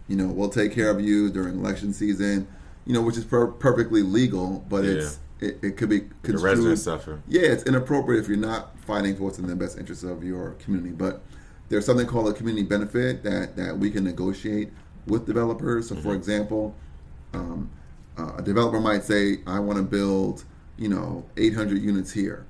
you 0.07 0.15
know, 0.17 0.29
we'll 0.29 0.49
take 0.49 0.71
care 0.73 0.89
of 0.89 1.01
you 1.01 1.29
during 1.29 1.59
election 1.59 1.93
season, 1.93 2.47
you 2.87 2.95
know, 2.95 3.03
which 3.03 3.17
is 3.17 3.25
per- 3.25 3.49
perfectly 3.49 4.03
legal, 4.03 4.65
but 4.69 4.85
it's 4.85 5.19
it, 5.41 5.59
it 5.63 5.77
could 5.77 5.89
be 5.89 5.99
The 6.01 6.07
construed. 6.23 6.43
residents 6.59 6.83
suffer. 6.83 7.19
Yeah, 7.29 7.43
it's 7.43 7.65
inappropriate 7.65 8.23
if 8.23 8.29
you're 8.29 8.37
not 8.39 8.79
fighting 8.81 9.17
for 9.17 9.25
what's 9.25 9.39
in 9.41 9.47
the 9.49 9.57
best 9.57 9.77
interest 9.79 10.05
of 10.05 10.23
your 10.23 10.51
community. 10.61 10.93
But 10.93 11.21
there's 11.69 11.85
something 11.85 12.07
called 12.07 12.29
a 12.29 12.33
community 12.33 12.65
benefit 12.65 13.23
that, 13.25 13.57
that 13.57 13.77
we 13.79 13.91
can 13.91 14.05
negotiate 14.05 14.71
with 15.09 15.27
developers. 15.27 15.89
So, 15.89 15.95
Mm-hmm. 15.95 16.05
for 16.05 16.15
example, 16.15 16.75
um, 17.35 17.71
uh, 18.17 18.35
a 18.39 18.43
developer 18.43 18.81
might 18.81 19.03
say, 19.05 19.39
I 19.47 19.59
want 19.59 19.77
to 19.79 19.83
build, 19.83 20.45
you 20.77 20.89
know, 20.89 21.25
800 21.37 21.81
units 21.83 22.13
here. 22.13 22.47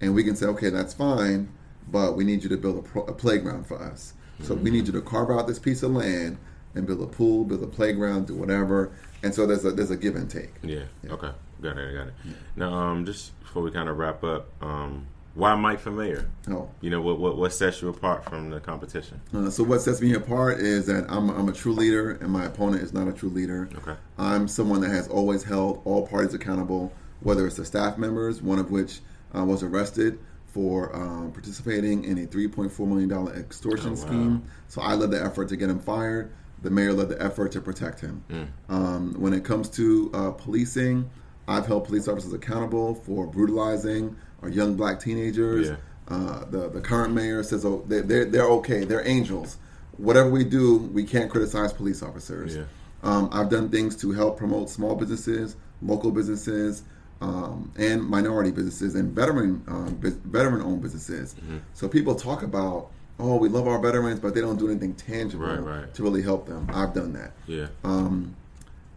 And 0.00 0.14
we 0.14 0.22
can 0.24 0.36
say, 0.36 0.46
okay, 0.46 0.70
that's 0.70 0.92
fine, 0.94 1.48
but 1.90 2.16
we 2.16 2.24
need 2.24 2.42
you 2.42 2.48
to 2.50 2.56
build 2.56 2.78
a, 2.78 2.82
pro- 2.82 3.04
a 3.04 3.12
playground 3.12 3.66
for 3.66 3.80
us. 3.82 4.12
So 4.42 4.54
we 4.54 4.70
need 4.70 4.86
you 4.86 4.92
to 4.94 5.00
carve 5.00 5.30
out 5.30 5.46
this 5.46 5.60
piece 5.60 5.82
of 5.84 5.92
land 5.92 6.38
and 6.74 6.86
build 6.86 7.00
a 7.00 7.06
pool, 7.06 7.44
build 7.44 7.62
a 7.62 7.68
playground, 7.68 8.26
do 8.26 8.34
whatever. 8.34 8.90
And 9.22 9.32
so 9.32 9.46
there's 9.46 9.64
a, 9.64 9.70
there's 9.70 9.92
a 9.92 9.96
give 9.96 10.16
and 10.16 10.28
take. 10.28 10.52
Yeah. 10.62 10.82
Okay. 11.08 11.30
Got 11.62 11.78
it. 11.78 11.94
Got 11.94 12.08
it. 12.08 12.14
Now, 12.56 12.74
um, 12.74 13.06
just 13.06 13.38
before 13.40 13.62
we 13.62 13.70
kind 13.70 13.88
of 13.88 13.96
wrap 13.96 14.24
up, 14.24 14.48
um, 14.60 15.06
why 15.34 15.54
Mike 15.56 15.80
for 15.80 15.90
mayor? 15.90 16.28
Oh. 16.48 16.68
You 16.80 16.90
know 16.90 17.00
what, 17.00 17.18
what 17.18 17.36
what 17.36 17.52
sets 17.52 17.82
you 17.82 17.88
apart 17.88 18.24
from 18.28 18.50
the 18.50 18.60
competition? 18.60 19.20
Uh, 19.34 19.50
so 19.50 19.64
what 19.64 19.80
sets 19.80 20.00
me 20.00 20.14
apart 20.14 20.58
is 20.60 20.86
that 20.86 21.06
I'm, 21.08 21.28
I'm 21.30 21.48
a 21.48 21.52
true 21.52 21.72
leader, 21.72 22.12
and 22.12 22.30
my 22.30 22.44
opponent 22.44 22.82
is 22.82 22.92
not 22.92 23.08
a 23.08 23.12
true 23.12 23.30
leader. 23.30 23.68
Okay. 23.78 23.94
I'm 24.18 24.46
someone 24.48 24.80
that 24.82 24.90
has 24.90 25.08
always 25.08 25.42
held 25.42 25.82
all 25.84 26.06
parties 26.06 26.34
accountable, 26.34 26.92
whether 27.20 27.46
it's 27.46 27.56
the 27.56 27.64
staff 27.64 27.98
members, 27.98 28.40
one 28.42 28.58
of 28.58 28.70
which 28.70 29.00
uh, 29.36 29.44
was 29.44 29.62
arrested 29.62 30.18
for 30.46 30.94
um, 30.94 31.32
participating 31.32 32.04
in 32.04 32.18
a 32.18 32.26
3.4 32.28 32.78
million 32.86 33.08
dollar 33.08 33.34
extortion 33.34 33.88
Oh, 33.88 33.94
wow. 33.94 33.96
scheme. 34.06 34.44
So 34.68 34.80
I 34.82 34.94
led 34.94 35.10
the 35.10 35.20
effort 35.22 35.48
to 35.48 35.56
get 35.56 35.68
him 35.68 35.80
fired. 35.80 36.32
The 36.62 36.70
mayor 36.70 36.92
led 36.92 37.08
the 37.08 37.20
effort 37.20 37.50
to 37.52 37.60
protect 37.60 38.00
him. 38.00 38.22
Mm. 38.30 38.46
Um, 38.68 39.14
when 39.18 39.32
it 39.32 39.44
comes 39.44 39.68
to 39.70 40.10
uh, 40.14 40.30
policing, 40.30 41.10
I've 41.48 41.66
held 41.66 41.84
police 41.86 42.06
officers 42.08 42.32
accountable 42.32 42.94
for 42.94 43.26
brutalizing 43.26 44.16
our 44.44 44.50
young 44.50 44.74
black 44.76 45.00
teenagers. 45.00 45.68
Yeah. 45.68 45.76
Uh, 46.06 46.44
the 46.50 46.68
the 46.68 46.80
current 46.82 47.14
mayor 47.14 47.42
says 47.42 47.64
oh, 47.64 47.82
they, 47.88 48.00
they're 48.02 48.26
they're 48.26 48.44
okay. 48.50 48.84
They're 48.84 49.06
angels. 49.08 49.56
Whatever 49.96 50.28
we 50.28 50.44
do, 50.44 50.76
we 50.92 51.04
can't 51.04 51.30
criticize 51.30 51.72
police 51.72 52.02
officers. 52.02 52.56
Yeah. 52.56 52.64
Um, 53.02 53.28
I've 53.32 53.48
done 53.48 53.70
things 53.70 53.96
to 54.02 54.12
help 54.12 54.36
promote 54.38 54.68
small 54.68 54.96
businesses, 54.96 55.56
local 55.82 56.10
businesses, 56.10 56.82
um, 57.20 57.72
and 57.78 58.02
minority 58.02 58.50
businesses, 58.50 58.94
and 58.96 59.12
veteran 59.12 59.62
um, 59.68 59.94
bus- 59.96 60.12
veteran 60.24 60.60
owned 60.62 60.82
businesses. 60.82 61.34
Mm-hmm. 61.34 61.58
So 61.74 61.88
people 61.88 62.14
talk 62.14 62.42
about, 62.42 62.90
oh, 63.18 63.36
we 63.36 63.48
love 63.48 63.66
our 63.68 63.78
veterans, 63.78 64.20
but 64.20 64.34
they 64.34 64.40
don't 64.40 64.58
do 64.58 64.68
anything 64.70 64.94
tangible 64.94 65.46
Right, 65.46 65.58
right. 65.60 65.94
to 65.94 66.02
really 66.02 66.22
help 66.22 66.46
them. 66.46 66.66
I've 66.72 66.92
done 66.92 67.12
that 67.14 67.32
Yeah. 67.46 67.68
um, 67.84 68.34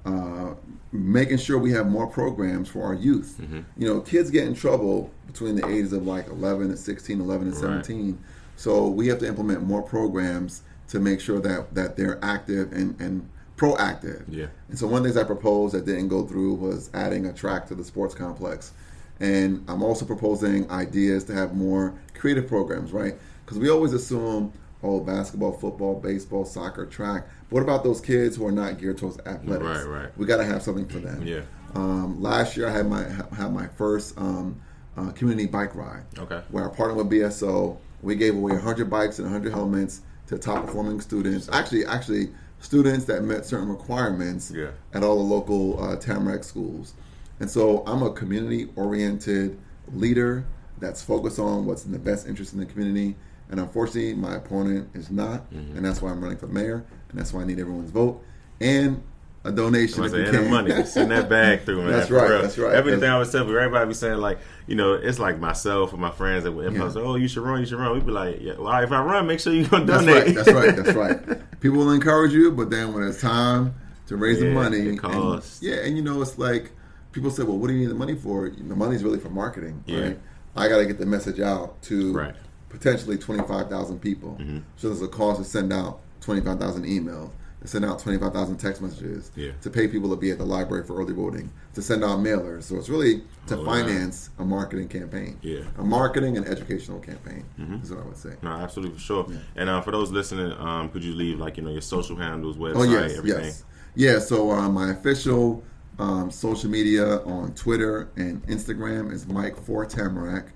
uh, 0.07 0.55
making 0.91 1.37
sure 1.37 1.57
we 1.57 1.71
have 1.71 1.87
more 1.87 2.07
programs 2.07 2.69
for 2.69 2.83
our 2.83 2.93
youth. 2.93 3.37
Mm-hmm. 3.41 3.59
You 3.77 3.87
know, 3.87 4.01
kids 4.01 4.29
get 4.31 4.47
in 4.47 4.53
trouble 4.55 5.11
between 5.27 5.55
the 5.55 5.67
ages 5.67 5.91
of 5.93 6.07
like 6.07 6.27
11 6.27 6.67
and 6.67 6.79
16, 6.79 7.19
11 7.19 7.47
and 7.47 7.55
Right. 7.55 7.61
17. 7.85 8.17
So 8.55 8.87
we 8.87 9.07
have 9.07 9.19
to 9.19 9.27
implement 9.27 9.63
more 9.63 9.81
programs 9.81 10.63
to 10.89 10.99
make 10.99 11.19
sure 11.19 11.39
that, 11.41 11.73
that 11.75 11.97
they're 11.97 12.23
active 12.23 12.71
and, 12.71 12.99
and 13.01 13.29
proactive. 13.57 14.23
Yeah. 14.29 14.47
And 14.69 14.79
so 14.79 14.87
one 14.87 14.99
of 14.99 15.03
the 15.03 15.09
things 15.09 15.17
I 15.17 15.25
proposed 15.25 15.73
that 15.75 15.85
didn't 15.85 16.07
go 16.07 16.25
through 16.25 16.53
was 16.55 16.89
adding 16.93 17.25
a 17.25 17.33
track 17.33 17.67
to 17.67 17.75
the 17.75 17.83
sports 17.83 18.15
complex. 18.15 18.71
And 19.19 19.65
I'm 19.67 19.83
also 19.83 20.05
proposing 20.05 20.69
ideas 20.71 21.23
to 21.25 21.33
have 21.33 21.55
more 21.55 21.93
creative 22.13 22.47
programs, 22.47 22.91
right? 22.93 23.15
Because 23.45 23.59
we 23.59 23.69
always 23.69 23.93
assume, 23.93 24.53
oh, 24.83 24.99
basketball, 24.99 25.51
football, 25.53 25.99
baseball, 25.99 26.45
soccer, 26.45 26.85
track. 26.85 27.25
But 27.49 27.55
what 27.55 27.63
about 27.63 27.83
those 27.83 28.01
kids 28.01 28.35
who 28.35 28.45
are 28.45 28.51
not 28.51 28.79
geared 28.79 28.97
towards 28.97 29.17
athletics? 29.19 29.85
Right, 29.85 30.01
right. 30.03 30.17
We 30.17 30.25
got 30.25 30.37
to 30.37 30.45
have 30.45 30.61
something 30.61 30.87
for 30.87 30.99
them. 30.99 31.25
Yeah. 31.25 31.41
Um, 31.75 32.21
last 32.21 32.55
year, 32.57 32.67
I 32.67 32.71
had 32.71 32.87
my 32.87 33.03
had 33.35 33.53
my 33.53 33.67
first 33.67 34.17
um, 34.17 34.59
uh, 34.95 35.11
community 35.11 35.47
bike 35.47 35.75
ride. 35.75 36.03
Okay. 36.17 36.41
Where 36.49 36.69
I 36.69 36.75
partnered 36.75 36.97
with 36.97 37.09
BSO. 37.09 37.77
We 38.01 38.15
gave 38.15 38.35
away 38.35 38.53
100 38.53 38.89
bikes 38.89 39.17
and 39.19 39.25
100 39.25 39.51
helmets 39.51 40.01
to 40.27 40.37
top 40.37 40.65
performing 40.65 41.01
students. 41.01 41.49
Actually, 41.51 41.85
actually, 41.85 42.29
students 42.59 43.05
that 43.05 43.23
met 43.23 43.45
certain 43.45 43.69
requirements 43.69 44.51
Yeah. 44.55 44.69
at 44.93 45.03
all 45.03 45.15
the 45.17 45.23
local 45.23 45.81
uh, 45.83 45.95
Tamarac 45.97 46.43
schools. 46.43 46.93
And 47.39 47.49
so 47.49 47.83
I'm 47.85 48.01
a 48.03 48.11
community 48.11 48.69
oriented 48.75 49.57
leader 49.93 50.45
that's 50.79 51.01
focused 51.01 51.39
on 51.39 51.65
what's 51.65 51.85
in 51.85 51.91
the 51.91 51.99
best 51.99 52.27
interest 52.27 52.53
in 52.53 52.59
the 52.59 52.65
community. 52.65 53.15
And 53.49 53.59
unfortunately, 53.59 54.13
my 54.13 54.35
opponent 54.35 54.89
is 54.93 55.09
not. 55.09 55.51
Mm-hmm. 55.51 55.77
And 55.77 55.85
that's 55.85 56.01
why 56.01 56.11
I'm 56.11 56.21
running 56.21 56.37
for 56.37 56.47
mayor. 56.47 56.85
And 57.09 57.19
that's 57.19 57.31
why 57.33 57.41
I 57.41 57.45
need 57.45 57.59
everyone's 57.59 57.91
vote. 57.91 58.21
And 58.59 59.01
a 59.45 59.51
donation. 59.51 60.03
If 60.03 60.11
you 60.13 60.25
can. 60.31 60.49
money, 60.49 60.83
send 60.85 61.11
that 61.11 61.29
bag 61.29 61.61
through, 61.61 61.83
man. 61.83 61.91
That's 61.91 62.09
right, 62.11 62.27
that's 62.41 62.57
right. 62.57 62.73
Everything 62.73 63.09
I 63.09 63.17
was 63.17 63.31
telling 63.31 63.47
everybody 63.49 63.87
be 63.87 63.93
saying 63.93 64.17
like, 64.17 64.39
you 64.65 64.75
know, 64.75 64.93
it's 64.95 65.19
like 65.19 65.39
myself 65.39 65.93
and 65.93 66.01
my 66.01 66.11
friends 66.11 66.43
that 66.43 66.51
would 66.51 66.73
Yeah. 66.73 66.89
say, 66.89 66.99
"Oh, 66.99 67.15
you 67.15 67.29
should 67.29 67.43
run, 67.43 67.61
you 67.61 67.65
should 67.65 67.79
run." 67.79 67.93
We'd 67.93 68.05
be 68.05 68.11
like, 68.11 68.39
"Yeah, 68.41 68.55
well, 68.59 68.83
if 68.83 68.91
I 68.91 69.01
run, 69.01 69.25
make 69.27 69.39
sure 69.39 69.53
you 69.53 69.65
gonna 69.65 69.85
That's 69.85 70.03
donate." 70.03 70.25
right. 70.25 70.35
That's 70.35 70.51
right. 70.51 70.75
That's 70.75 70.93
right. 70.97 71.49
People 71.61 71.77
will 71.77 71.91
encourage 71.91 72.33
you, 72.33 72.51
but 72.51 72.69
then 72.69 72.93
when 72.93 73.03
it's 73.03 73.21
time 73.21 73.73
to 74.07 74.17
raise 74.17 74.39
the 74.41 74.51
money, 74.51 74.79
it 74.79 75.01
and- 75.01 75.43
yeah, 75.61 75.75
and 75.75 75.95
you 75.95 76.03
know, 76.03 76.21
it's 76.21 76.37
like 76.37 76.71
people 77.13 77.31
say, 77.31 77.43
"Well, 77.43 77.57
what 77.57 77.67
do 77.67 77.73
you 77.73 77.79
need 77.81 77.89
the 77.89 77.95
money 77.95 78.15
for?" 78.15 78.49
The 78.49 78.75
money's 78.75 79.03
really 79.03 79.19
for 79.19 79.29
marketing, 79.29 79.81
Yeah. 79.85 79.99
right? 80.01 80.19
I 80.57 80.67
got 80.67 80.79
to 80.79 80.85
get 80.87 80.97
the 80.97 81.05
message 81.05 81.39
out 81.39 81.81
to 81.83 82.11
Right. 82.11 82.35
Potentially 82.69 83.17
twenty 83.17 83.43
five 83.47 83.69
thousand 83.69 83.99
people. 83.99 84.37
Mm-hmm. 84.39 84.59
So 84.75 84.89
there's 84.89 85.01
a 85.01 85.07
cost 85.07 85.39
to 85.39 85.45
send 85.45 85.71
out 85.71 85.99
twenty 86.21 86.41
five 86.41 86.59
thousand 86.59 86.83
emails, 86.85 87.31
to 87.61 87.67
send 87.67 87.85
out 87.85 87.99
twenty 87.99 88.17
five 88.17 88.33
thousand 88.33 88.57
text 88.57 88.81
messages, 88.81 89.31
Yeah. 89.35 89.51
to 89.61 89.69
pay 89.69 89.87
people 89.87 90.09
to 90.09 90.15
be 90.17 90.31
at 90.31 90.37
the 90.37 90.45
library 90.45 90.83
for 90.85 90.97
early 90.99 91.13
voting, 91.13 91.49
to 91.75 91.81
send 91.81 92.03
out 92.03 92.19
mailers. 92.19 92.63
So 92.63 92.75
it's 92.75 92.89
really 92.89 93.23
to 93.47 93.55
Oh, 93.55 93.59
wow. 93.63 93.65
finance 93.65 94.31
a 94.37 94.43
marketing 94.45 94.89
campaign, 94.89 95.37
Yeah. 95.41 95.59
Mm-hmm. 95.59 95.81
a 95.81 95.83
marketing 95.85 96.35
and 96.37 96.45
educational 96.45 96.99
campaign 96.99 97.45
is 97.81 97.89
what 97.89 98.01
I 98.01 98.05
would 98.05 98.17
say. 98.17 98.33
No, 98.41 98.49
absolutely 98.49 98.95
for 98.95 99.01
sure. 99.01 99.27
And 99.55 99.69
uh, 99.69 99.79
for 99.81 99.91
those 99.91 100.11
listening, 100.11 100.51
um, 100.59 100.89
could 100.89 101.03
you 101.03 101.13
leave 101.15 101.39
like 101.39 101.55
you 101.57 101.63
know 101.63 101.71
your 101.71 101.81
social 101.81 102.17
handles, 102.17 102.57
website, 102.57 102.75
Oh 102.75 102.83
yes, 102.83 103.17
everything? 103.17 103.45
yes, 103.45 103.63
yeah. 103.95 104.19
So 104.19 104.51
uh, 104.51 104.67
my 104.69 104.91
official 104.91 105.63
um, 105.99 106.29
social 106.29 106.69
media 106.69 107.19
on 107.23 107.53
Twitter 107.53 108.09
and 108.17 108.45
Instagram 108.47 109.11
is 109.13 109.25
Mike 109.25 109.55
for 109.55 109.85
Tamarac. 109.85 110.49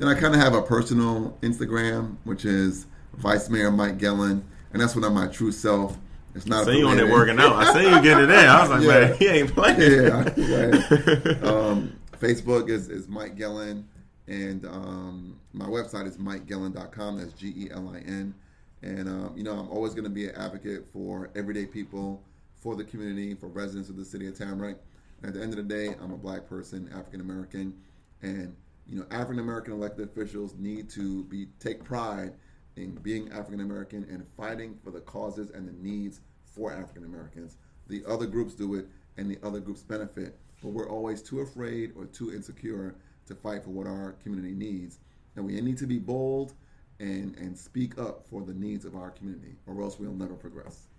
Then 0.00 0.08
I 0.08 0.18
kind 0.18 0.34
of 0.34 0.40
have 0.40 0.54
a 0.54 0.62
personal 0.62 1.36
Instagram, 1.42 2.16
which 2.24 2.46
is 2.46 2.86
Vice 3.18 3.50
Mayor 3.50 3.70
Mike 3.70 3.98
Gelin, 3.98 4.42
and 4.72 4.80
that's 4.80 4.94
when 4.94 5.04
I'm 5.04 5.12
my 5.12 5.26
true 5.26 5.52
self. 5.52 5.98
It's 6.34 6.46
not. 6.46 6.64
So 6.64 6.70
you 6.70 6.88
on 6.88 6.96
there 6.96 7.06
working 7.06 7.38
out? 7.38 7.52
I 7.52 7.70
see 7.74 7.82
you 7.82 8.00
getting 8.00 8.24
it 8.24 8.30
in. 8.30 8.48
I 8.48 8.60
was 8.66 8.70
like, 8.70 8.80
Yeah. 8.82 8.88
man, 8.88 9.16
he 9.18 9.26
ain't 9.28 9.52
playing. 9.54 9.78
yeah. 9.78 11.32
um, 11.46 11.92
Facebook 12.18 12.70
is, 12.70 12.88
is 12.88 13.08
Mike 13.08 13.36
Gelin, 13.36 13.84
and 14.26 14.64
um, 14.64 15.38
my 15.52 15.66
website 15.66 16.06
is 16.06 16.16
mikegelin.com. 16.16 17.18
That's 17.18 17.34
G 17.34 17.48
E 17.54 17.68
L 17.70 17.92
I 17.94 17.98
N. 17.98 18.34
And, 18.80 19.06
um, 19.06 19.34
you 19.36 19.42
know, 19.42 19.52
I'm 19.52 19.68
always 19.68 19.92
going 19.92 20.04
to 20.04 20.10
be 20.10 20.28
an 20.30 20.34
advocate 20.36 20.86
for 20.90 21.28
everyday 21.36 21.66
people, 21.66 22.22
for 22.54 22.74
the 22.74 22.84
community, 22.84 23.34
for 23.34 23.48
residents 23.48 23.90
of 23.90 23.96
the 23.98 24.04
city 24.06 24.26
of 24.28 24.34
Tamarac. 24.34 24.76
At 25.22 25.34
the 25.34 25.42
end 25.42 25.52
of 25.52 25.56
the 25.58 25.62
day, 25.74 25.94
I'm 26.00 26.12
a 26.12 26.16
black 26.16 26.48
person, 26.48 26.88
African 26.94 27.20
American, 27.20 27.74
and 28.22 28.56
you 28.90 28.98
know, 28.98 29.06
African 29.12 29.38
American 29.38 29.72
elected 29.72 30.08
officials 30.08 30.54
need 30.58 30.90
to 30.90 31.22
be 31.24 31.46
take 31.60 31.84
pride 31.84 32.32
in 32.76 32.96
being 32.96 33.30
African 33.30 33.60
American 33.60 34.04
and 34.10 34.26
fighting 34.36 34.76
for 34.82 34.90
the 34.90 35.00
causes 35.00 35.50
and 35.50 35.68
the 35.68 35.72
needs 35.72 36.20
for 36.44 36.72
African 36.72 37.04
Americans. 37.04 37.56
The 37.86 38.02
other 38.06 38.26
groups 38.26 38.54
do 38.54 38.74
it, 38.74 38.88
and 39.16 39.30
the 39.30 39.38
other 39.46 39.60
groups 39.60 39.82
benefit, 39.82 40.38
but 40.60 40.70
we're 40.70 40.88
always 40.88 41.22
too 41.22 41.40
afraid 41.40 41.92
or 41.96 42.06
too 42.06 42.32
insecure 42.32 42.96
to 43.26 43.34
fight 43.34 43.62
for 43.62 43.70
what 43.70 43.86
our 43.86 44.16
community 44.22 44.54
needs. 44.54 44.98
And 45.36 45.46
we 45.46 45.60
need 45.60 45.78
to 45.78 45.86
be 45.86 45.98
bold 45.98 46.54
and 46.98 47.36
and 47.36 47.56
speak 47.56 47.96
up 47.96 48.26
for 48.28 48.42
the 48.42 48.54
needs 48.54 48.84
of 48.84 48.96
our 48.96 49.10
community, 49.10 49.54
or 49.66 49.80
else 49.82 50.00
we'll 50.00 50.12
never 50.12 50.34
progress. 50.34 50.89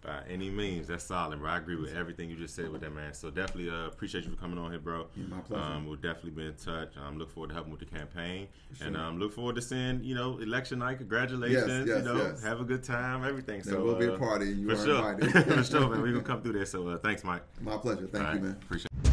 By 0.00 0.22
any 0.30 0.48
means, 0.48 0.86
that's 0.86 1.02
solid, 1.02 1.40
bro. 1.40 1.50
I 1.50 1.58
agree 1.58 1.74
with 1.74 1.92
everything 1.96 2.30
you 2.30 2.36
just 2.36 2.54
said 2.54 2.70
with 2.70 2.82
that, 2.82 2.94
man. 2.94 3.12
So 3.14 3.30
definitely 3.30 3.68
uh, 3.68 3.88
appreciate 3.88 4.24
you 4.24 4.30
for 4.30 4.36
coming 4.36 4.56
on 4.56 4.70
here, 4.70 4.78
bro. 4.78 5.08
Yeah, 5.16 5.24
my 5.26 5.40
pleasure. 5.40 5.62
Um, 5.62 5.86
we'll 5.86 5.96
definitely 5.96 6.30
be 6.30 6.46
in 6.46 6.54
touch. 6.54 6.92
Um, 6.96 7.18
look 7.18 7.32
forward 7.32 7.48
to 7.48 7.54
helping 7.54 7.72
with 7.72 7.80
the 7.80 7.86
campaign, 7.86 8.46
and 8.80 8.96
um, 8.96 9.18
look 9.18 9.32
forward 9.32 9.56
to 9.56 9.62
seeing 9.62 10.04
you 10.04 10.14
know 10.14 10.38
election 10.38 10.78
night. 10.78 10.98
Congratulations, 10.98 11.88
yes, 11.88 11.98
you 11.98 12.04
know, 12.04 12.16
yes. 12.16 12.42
have 12.44 12.60
a 12.60 12.64
good 12.64 12.84
time, 12.84 13.24
everything. 13.24 13.60
There 13.62 13.74
so 13.74 13.82
will 13.82 13.96
be 13.96 14.06
a 14.06 14.14
uh, 14.14 14.18
party. 14.18 14.46
You 14.46 14.68
for 14.68 14.74
are 14.80 14.84
sure, 14.84 15.12
invited. 15.12 15.46
for 15.54 15.64
sure, 15.64 15.88
man. 15.88 16.02
We 16.02 16.12
gonna 16.12 16.22
come 16.22 16.42
through 16.42 16.52
there. 16.52 16.66
So 16.66 16.86
uh, 16.86 16.98
thanks, 16.98 17.24
Mike. 17.24 17.42
My 17.60 17.76
pleasure. 17.76 18.06
Thank 18.06 18.14
All 18.14 18.20
you, 18.20 18.26
right, 18.26 18.42
man. 18.42 18.58
Appreciate. 18.62 18.84
it. 18.84 19.10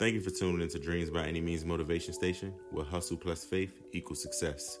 Thank 0.00 0.14
you 0.14 0.20
for 0.20 0.30
tuning 0.30 0.62
into 0.62 0.80
Dreams 0.80 1.10
by 1.10 1.26
Any 1.26 1.40
Means 1.40 1.64
Motivation 1.64 2.12
Station, 2.12 2.54
where 2.72 2.84
hustle 2.84 3.16
plus 3.16 3.44
faith 3.44 3.82
equals 3.92 4.20
success. 4.22 4.80